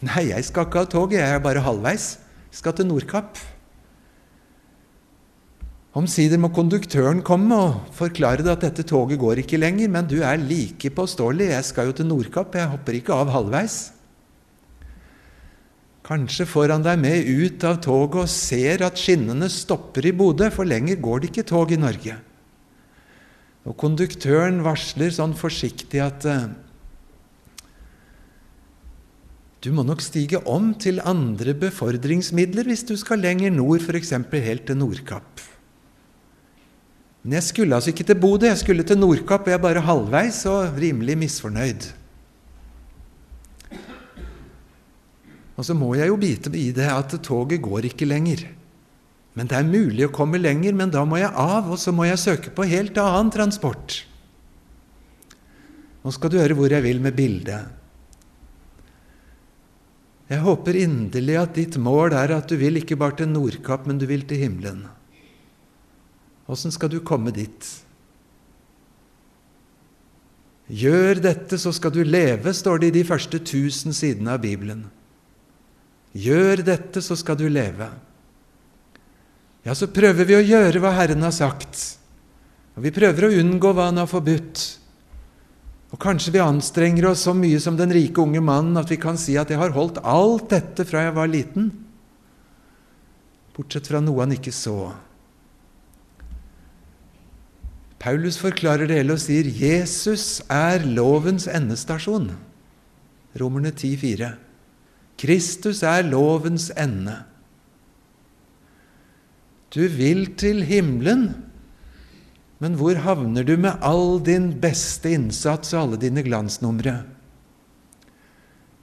Nei, 0.00 0.30
jeg 0.32 0.48
skal 0.48 0.70
ikke 0.70 0.86
av 0.86 0.94
toget, 0.94 1.20
jeg 1.20 1.36
er 1.36 1.42
bare 1.44 1.68
halvveis. 1.68 2.14
Jeg 2.48 2.62
skal 2.62 2.80
til 2.80 2.88
Nordkapp. 2.88 3.36
Omsider 5.92 6.40
må 6.40 6.48
konduktøren 6.56 7.18
komme 7.20 7.52
og 7.52 7.90
forklare 7.92 8.40
deg 8.40 8.54
at 8.54 8.62
dette 8.64 8.84
toget 8.88 9.20
går 9.20 9.42
ikke 9.42 9.60
lenger, 9.60 9.90
men 9.92 10.06
du 10.08 10.22
er 10.24 10.40
like 10.40 10.88
påståelig. 10.96 11.50
Jeg 11.50 11.66
skal 11.68 11.90
jo 11.90 11.96
til 11.98 12.08
Nordkapp, 12.08 12.56
jeg 12.56 12.70
hopper 12.72 12.96
ikke 12.96 13.12
av 13.12 13.32
halvveis. 13.34 13.76
Kanskje 16.08 16.48
får 16.48 16.72
han 16.72 16.86
deg 16.86 16.96
med 16.98 17.28
ut 17.28 17.68
av 17.68 17.76
toget 17.84 18.24
og 18.24 18.32
ser 18.32 18.86
at 18.88 18.98
skinnene 18.98 19.50
stopper 19.52 20.08
i 20.08 20.14
Bodø, 20.16 20.48
for 20.50 20.66
lenger 20.66 20.96
går 20.96 21.22
det 21.22 21.30
ikke 21.30 21.46
tog 21.52 21.76
i 21.76 21.80
Norge. 21.80 22.16
Og 23.68 23.76
konduktøren 23.78 24.64
varsler 24.64 25.12
sånn 25.14 25.36
forsiktig 25.38 26.00
at 26.02 26.24
uh, 26.26 26.48
du 29.62 29.70
må 29.76 29.84
nok 29.86 30.00
stige 30.02 30.40
om 30.50 30.72
til 30.74 31.04
andre 31.06 31.52
befordringsmidler 31.54 32.66
hvis 32.66 32.88
du 32.88 32.96
skal 32.98 33.22
lenger 33.22 33.52
nord, 33.54 33.84
f.eks. 33.84 34.16
helt 34.32 34.66
til 34.66 34.80
Nordkapp. 34.80 35.52
Men 37.22 37.38
jeg 37.38 37.46
skulle 37.46 37.76
altså 37.76 37.92
ikke 37.92 38.06
til 38.08 38.18
Bodø, 38.18 38.48
jeg 38.48 38.58
skulle 38.58 38.84
til 38.86 38.98
Nordkapp, 38.98 39.46
og 39.46 39.52
jeg 39.52 39.58
er 39.60 39.62
bare 39.62 39.84
halvveis 39.86 40.40
og 40.50 40.78
rimelig 40.78 41.14
misfornøyd. 41.20 41.90
Og 45.54 45.66
så 45.68 45.76
må 45.78 45.92
jeg 45.94 46.10
jo 46.10 46.16
bite 46.18 46.50
i 46.58 46.70
det 46.74 46.88
at 46.90 47.14
toget 47.22 47.62
går 47.62 47.86
ikke 47.92 48.08
lenger. 48.08 48.48
Men 49.38 49.48
det 49.48 49.56
er 49.56 49.68
mulig 49.68 50.08
å 50.08 50.12
komme 50.12 50.40
lenger, 50.40 50.74
men 50.76 50.90
da 50.92 51.04
må 51.08 51.20
jeg 51.20 51.30
av, 51.30 51.70
og 51.70 51.78
så 51.80 51.92
må 51.94 52.08
jeg 52.08 52.20
søke 52.20 52.50
på 52.52 52.66
helt 52.68 52.98
annen 53.00 53.30
transport. 53.32 54.02
Nå 56.02 56.10
skal 56.10 56.32
du 56.32 56.40
høre 56.40 56.56
hvor 56.58 56.72
jeg 56.72 56.82
vil 56.84 56.98
med 57.00 57.14
bildet. 57.16 57.70
Jeg 60.32 60.42
håper 60.42 60.78
inderlig 60.80 61.36
at 61.38 61.54
ditt 61.54 61.78
mål 61.78 62.16
er 62.16 62.34
at 62.34 62.50
du 62.50 62.56
vil 62.58 62.80
ikke 62.80 62.98
bare 62.98 63.20
til 63.20 63.30
Nordkapp, 63.30 63.86
men 63.86 64.00
du 64.00 64.08
vil 64.10 64.24
til 64.26 64.42
himmelen. 64.42 64.82
Åssen 66.50 66.74
skal 66.74 66.90
du 66.90 66.98
komme 67.04 67.30
dit? 67.34 67.68
Gjør 70.72 71.20
dette, 71.20 71.58
så 71.60 71.72
skal 71.74 71.92
du 71.92 72.00
leve, 72.04 72.54
står 72.54 72.80
det 72.80 72.90
i 72.90 72.96
de 73.00 73.04
første 73.06 73.38
tusen 73.44 73.94
sidene 73.94 74.34
av 74.34 74.42
Bibelen. 74.42 74.86
Gjør 76.16 76.62
dette, 76.64 77.02
så 77.04 77.16
skal 77.18 77.38
du 77.40 77.46
leve. 77.48 77.88
Ja, 79.62 79.74
så 79.78 79.88
prøver 79.92 80.26
vi 80.26 80.36
å 80.36 80.44
gjøre 80.44 80.80
hva 80.82 80.94
Herren 80.96 81.22
har 81.24 81.34
sagt. 81.34 81.76
Og 82.76 82.86
vi 82.86 82.94
prøver 82.94 83.28
å 83.28 83.34
unngå 83.42 83.72
hva 83.76 83.90
Han 83.90 84.00
har 84.00 84.10
forbudt. 84.10 84.62
Og 85.92 86.00
kanskje 86.00 86.32
vi 86.32 86.40
anstrenger 86.40 87.10
oss 87.10 87.26
så 87.28 87.34
mye 87.36 87.60
som 87.60 87.76
den 87.76 87.92
rike 87.92 88.22
unge 88.22 88.40
mannen 88.40 88.80
at 88.80 88.90
vi 88.90 88.96
kan 88.96 89.18
si 89.20 89.36
at 89.36 89.50
'jeg 89.50 89.60
har 89.60 89.76
holdt 89.76 90.00
alt 90.02 90.48
dette 90.48 90.84
fra 90.88 91.04
jeg 91.04 91.14
var 91.14 91.28
liten', 91.28 91.70
bortsett 93.52 93.86
fra 93.86 94.00
noe 94.00 94.20
han 94.20 94.32
ikke 94.32 94.52
så. 94.52 94.94
Paulus 98.02 98.40
forklarer 98.42 98.88
det 98.90 98.98
hele 98.98 99.14
og 99.14 99.22
sier 99.22 99.46
Jesus 99.46 100.40
er 100.50 100.82
lovens 100.82 101.46
endestasjon. 101.46 102.32
Romerne 103.38 103.70
10,4. 103.70 104.32
Kristus 105.22 105.84
er 105.86 106.02
lovens 106.08 106.72
ende. 106.74 107.14
Du 109.72 109.86
vil 109.86 110.26
til 110.36 110.64
himmelen, 110.66 111.30
men 112.58 112.74
hvor 112.78 112.98
havner 113.06 113.46
du 113.46 113.54
med 113.56 113.78
all 113.86 114.18
din 114.26 114.50
beste 114.60 115.14
innsats 115.14 115.72
og 115.72 115.84
alle 115.84 116.02
dine 116.02 116.26
glansnumre? 116.26 116.98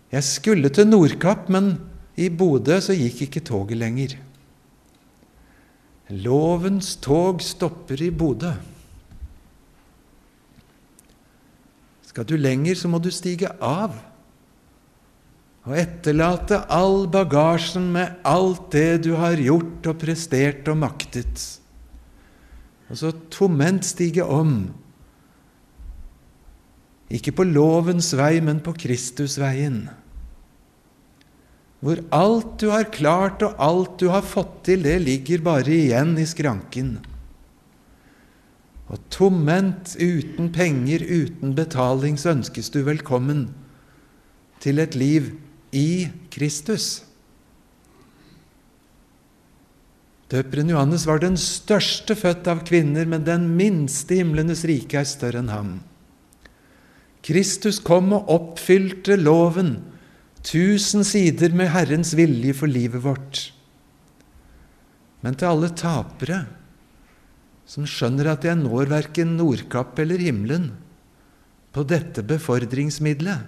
Jeg 0.10 0.26
skulle 0.26 0.72
til 0.74 0.88
Nordkapp, 0.90 1.52
men 1.52 1.76
i 2.18 2.32
Bodø 2.32 2.80
så 2.82 2.96
gikk 2.98 3.28
ikke 3.28 3.46
toget 3.52 3.78
lenger. 3.78 4.16
Lovens 6.10 6.96
tog 7.04 7.44
stopper 7.46 8.02
i 8.02 8.10
Bodø. 8.10 8.56
Skal 12.10 12.26
du 12.26 12.36
lenger, 12.40 12.74
så 12.76 12.90
må 12.90 12.98
du 13.02 13.12
stige 13.14 13.52
av 13.62 13.94
og 15.70 15.76
etterlate 15.78 16.64
all 16.72 17.04
bagasjen 17.12 17.92
med 17.94 18.20
alt 18.28 18.72
det 18.74 19.04
du 19.06 19.12
har 19.20 19.38
gjort 19.38 19.86
og 19.92 20.00
prestert 20.02 20.70
og 20.72 20.80
maktet. 20.82 21.44
Og 22.90 22.98
så 22.98 23.12
tomhendt 23.30 23.86
stige 23.86 24.26
om. 24.26 24.72
Ikke 27.14 27.34
på 27.38 27.46
lovens 27.46 28.12
vei, 28.18 28.40
men 28.42 28.64
på 28.66 28.74
Kristusveien. 28.78 29.84
Hvor 31.86 32.02
alt 32.14 32.58
du 32.62 32.70
har 32.74 32.90
klart 32.92 33.46
og 33.46 33.62
alt 33.62 34.00
du 34.02 34.10
har 34.12 34.26
fått 34.26 34.64
til, 34.68 34.84
det 34.84 34.98
ligger 35.06 35.46
bare 35.46 35.76
igjen 35.76 36.18
i 36.20 36.26
skranken. 36.28 36.98
Og 38.90 39.02
tomhendt, 39.14 39.94
uten 40.02 40.50
penger, 40.54 41.04
uten 41.06 41.54
betaling, 41.58 42.18
så 42.18 42.34
ønskes 42.34 42.72
du 42.74 42.82
velkommen 42.88 43.52
til 44.64 44.82
et 44.82 44.98
liv 44.98 45.30
i 45.76 46.10
Kristus. 46.34 47.04
Døperen 50.30 50.70
Johannes 50.70 51.06
var 51.10 51.22
den 51.22 51.38
største 51.42 52.18
født 52.18 52.50
av 52.50 52.66
kvinner, 52.66 53.06
men 53.10 53.26
den 53.26 53.48
minste 53.58 54.18
himlenes 54.20 54.66
rike 54.70 55.02
er 55.02 55.10
større 55.10 55.42
enn 55.42 55.54
ham. 55.54 55.72
Kristus 57.26 57.80
kom 57.84 58.14
og 58.16 58.30
oppfylte 58.32 59.18
loven, 59.20 59.80
tusen 60.46 61.06
sider 61.06 61.54
med 61.54 61.74
Herrens 61.74 62.14
vilje 62.18 62.56
for 62.58 62.72
livet 62.72 63.04
vårt. 63.06 63.50
Men 65.26 65.36
til 65.36 65.50
alle 65.50 65.74
tapere 65.78 66.46
som 67.70 67.86
skjønner 67.86 68.32
at 68.32 68.46
jeg 68.48 68.58
når 68.58 68.90
verken 68.90 69.36
Nordkapp 69.38 70.00
eller 70.02 70.22
himmelen 70.22 70.72
på 71.76 71.84
dette 71.86 72.24
befordringsmiddelet, 72.26 73.44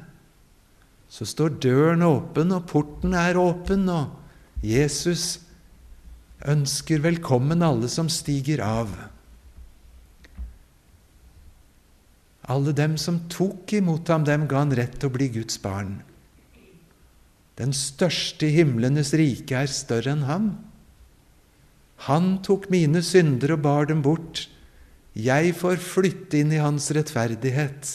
så 1.12 1.26
står 1.28 1.58
døren 1.64 2.06
åpen, 2.06 2.54
og 2.56 2.68
porten 2.70 3.16
er 3.18 3.40
åpen, 3.42 3.90
og 3.90 4.64
Jesus 4.64 5.42
ønsker 6.48 7.02
velkommen 7.04 7.66
alle 7.66 7.90
som 7.92 8.08
stiger 8.14 8.62
av. 8.64 8.94
Alle 12.52 12.72
dem 12.78 12.96
som 13.02 13.20
tok 13.32 13.74
imot 13.76 14.08
ham, 14.14 14.24
dem 14.28 14.48
ga 14.50 14.62
han 14.62 14.74
rett 14.78 14.96
til 15.02 15.10
å 15.10 15.16
bli 15.18 15.28
Guds 15.34 15.60
barn. 15.62 16.00
Den 17.60 17.74
største 17.76 18.48
i 18.48 18.56
himlenes 18.62 19.12
rike 19.18 19.66
er 19.66 19.70
større 19.70 20.14
enn 20.16 20.28
ham. 20.30 20.52
Han 22.08 22.38
tok 22.46 22.70
mine 22.74 23.04
synder 23.06 23.54
og 23.56 23.64
bar 23.66 23.90
dem 23.90 24.02
bort. 24.06 24.48
Jeg 25.14 25.54
får 25.60 25.82
flytte 25.84 26.40
inn 26.40 26.54
i 26.56 26.62
hans 26.62 26.88
rettferdighet. 26.96 27.92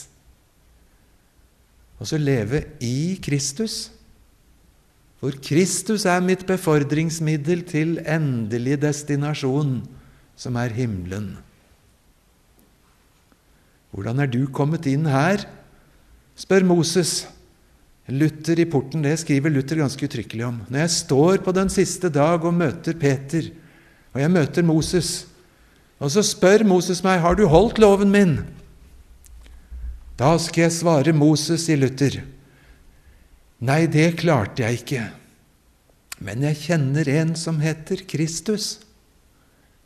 Og 1.97 2.09
så 2.09 2.19
leve 2.21 2.63
i 2.83 3.17
Kristus, 3.23 3.91
For 5.17 5.33
Kristus 5.41 6.03
er 6.05 6.21
mitt 6.21 6.43
befordringsmiddel 6.45 7.63
til 7.65 7.95
endelig 8.05 8.75
destinasjon, 8.83 9.79
som 10.37 10.59
er 10.61 10.75
himmelen. 10.77 11.31
Hvordan 13.89 14.21
er 14.21 14.29
du 14.29 14.43
kommet 14.53 14.85
inn 14.85 15.09
her? 15.09 15.41
spør 16.37 16.67
Moses. 16.69 17.23
Luther 18.07 18.61
i 18.61 18.67
porten, 18.69 19.01
det 19.01 19.17
skriver 19.19 19.51
Luther 19.51 19.81
ganske 19.81 20.05
uttrykkelig 20.05 20.45
om. 20.45 20.61
Når 20.69 20.83
jeg 20.85 20.93
står 20.93 21.41
på 21.43 21.51
den 21.57 21.73
siste 21.73 22.13
dag 22.13 22.45
og 22.45 22.53
møter 22.55 22.93
Peter, 22.95 23.49
og 24.17 24.23
jeg 24.23 24.33
møter 24.33 24.65
Moses. 24.65 25.27
Og 26.01 26.09
så 26.09 26.23
spør 26.25 26.63
Moses 26.65 27.03
meg 27.05 27.21
har 27.21 27.37
du 27.37 27.45
holdt 27.49 27.77
loven 27.81 28.09
min. 28.09 28.39
Da 30.17 30.31
skal 30.41 30.65
jeg 30.65 30.73
svare 30.79 31.13
Moses 31.13 31.67
i 31.69 31.77
Luther. 31.77 32.23
Nei, 33.61 33.83
det 33.85 34.15
klarte 34.23 34.65
jeg 34.65 34.81
ikke. 34.81 35.03
Men 36.17 36.41
jeg 36.47 36.57
kjenner 36.63 37.09
en 37.13 37.35
som 37.37 37.61
heter 37.61 38.01
Kristus. 38.09 38.79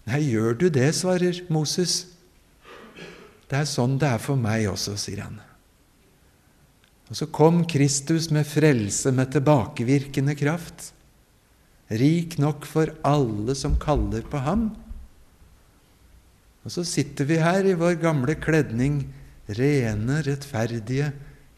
Nei, 0.07 0.21
gjør 0.31 0.55
du 0.63 0.65
det, 0.71 0.87
svarer 0.95 1.43
Moses. 1.51 2.05
Det 3.51 3.59
er 3.59 3.67
sånn 3.67 3.99
det 3.99 4.13
er 4.15 4.23
for 4.23 4.39
meg 4.39 4.69
også, 4.71 4.95
sier 4.95 5.25
han. 5.25 5.41
Og 7.11 7.19
så 7.19 7.27
kom 7.27 7.65
Kristus 7.67 8.29
med 8.31 8.47
frelse 8.47 9.11
med 9.11 9.35
tilbakevirkende 9.35 10.39
kraft 10.39 10.93
rik 11.91 12.37
nok 12.39 12.65
for 12.67 12.91
alle 13.07 13.55
som 13.57 13.75
kaller 13.79 14.23
på 14.31 14.39
ham. 14.45 14.69
Og 16.61 16.73
så 16.73 16.85
sitter 16.87 17.27
vi 17.27 17.39
her 17.41 17.65
i 17.65 17.77
vår 17.77 17.97
gamle 18.01 18.35
kledning, 18.39 19.03
rene, 19.49 20.21
rettferdige, 20.25 21.11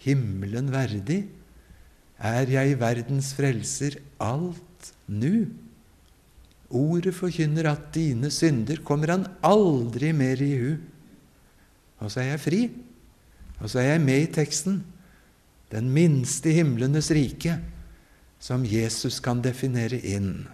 himmelen 0.04 0.72
verdig. 0.74 1.26
Er 2.24 2.48
jeg 2.50 2.80
verdens 2.80 3.34
frelser 3.36 4.00
alt 4.24 4.94
nu? 5.12 5.52
Ordet 6.74 7.14
forkynner 7.14 7.68
at 7.70 7.92
dine 7.94 8.32
synder 8.34 8.80
kommer 8.86 9.12
han 9.14 9.28
aldri 9.46 10.14
mer 10.16 10.40
i 10.42 10.54
hu. 10.58 10.72
Og 12.02 12.10
så 12.10 12.24
er 12.24 12.34
jeg 12.34 12.44
fri. 12.48 12.62
Og 13.60 13.70
så 13.70 13.84
er 13.84 13.94
jeg 13.94 14.06
med 14.08 14.24
i 14.24 14.32
teksten. 14.40 14.82
Den 15.74 15.92
minste 15.94 16.54
himlenes 16.56 17.12
rike 17.14 17.60
som 18.44 18.66
Jesus 18.68 19.22
kan 19.24 19.40
definere 19.40 19.96
inn. 20.04 20.50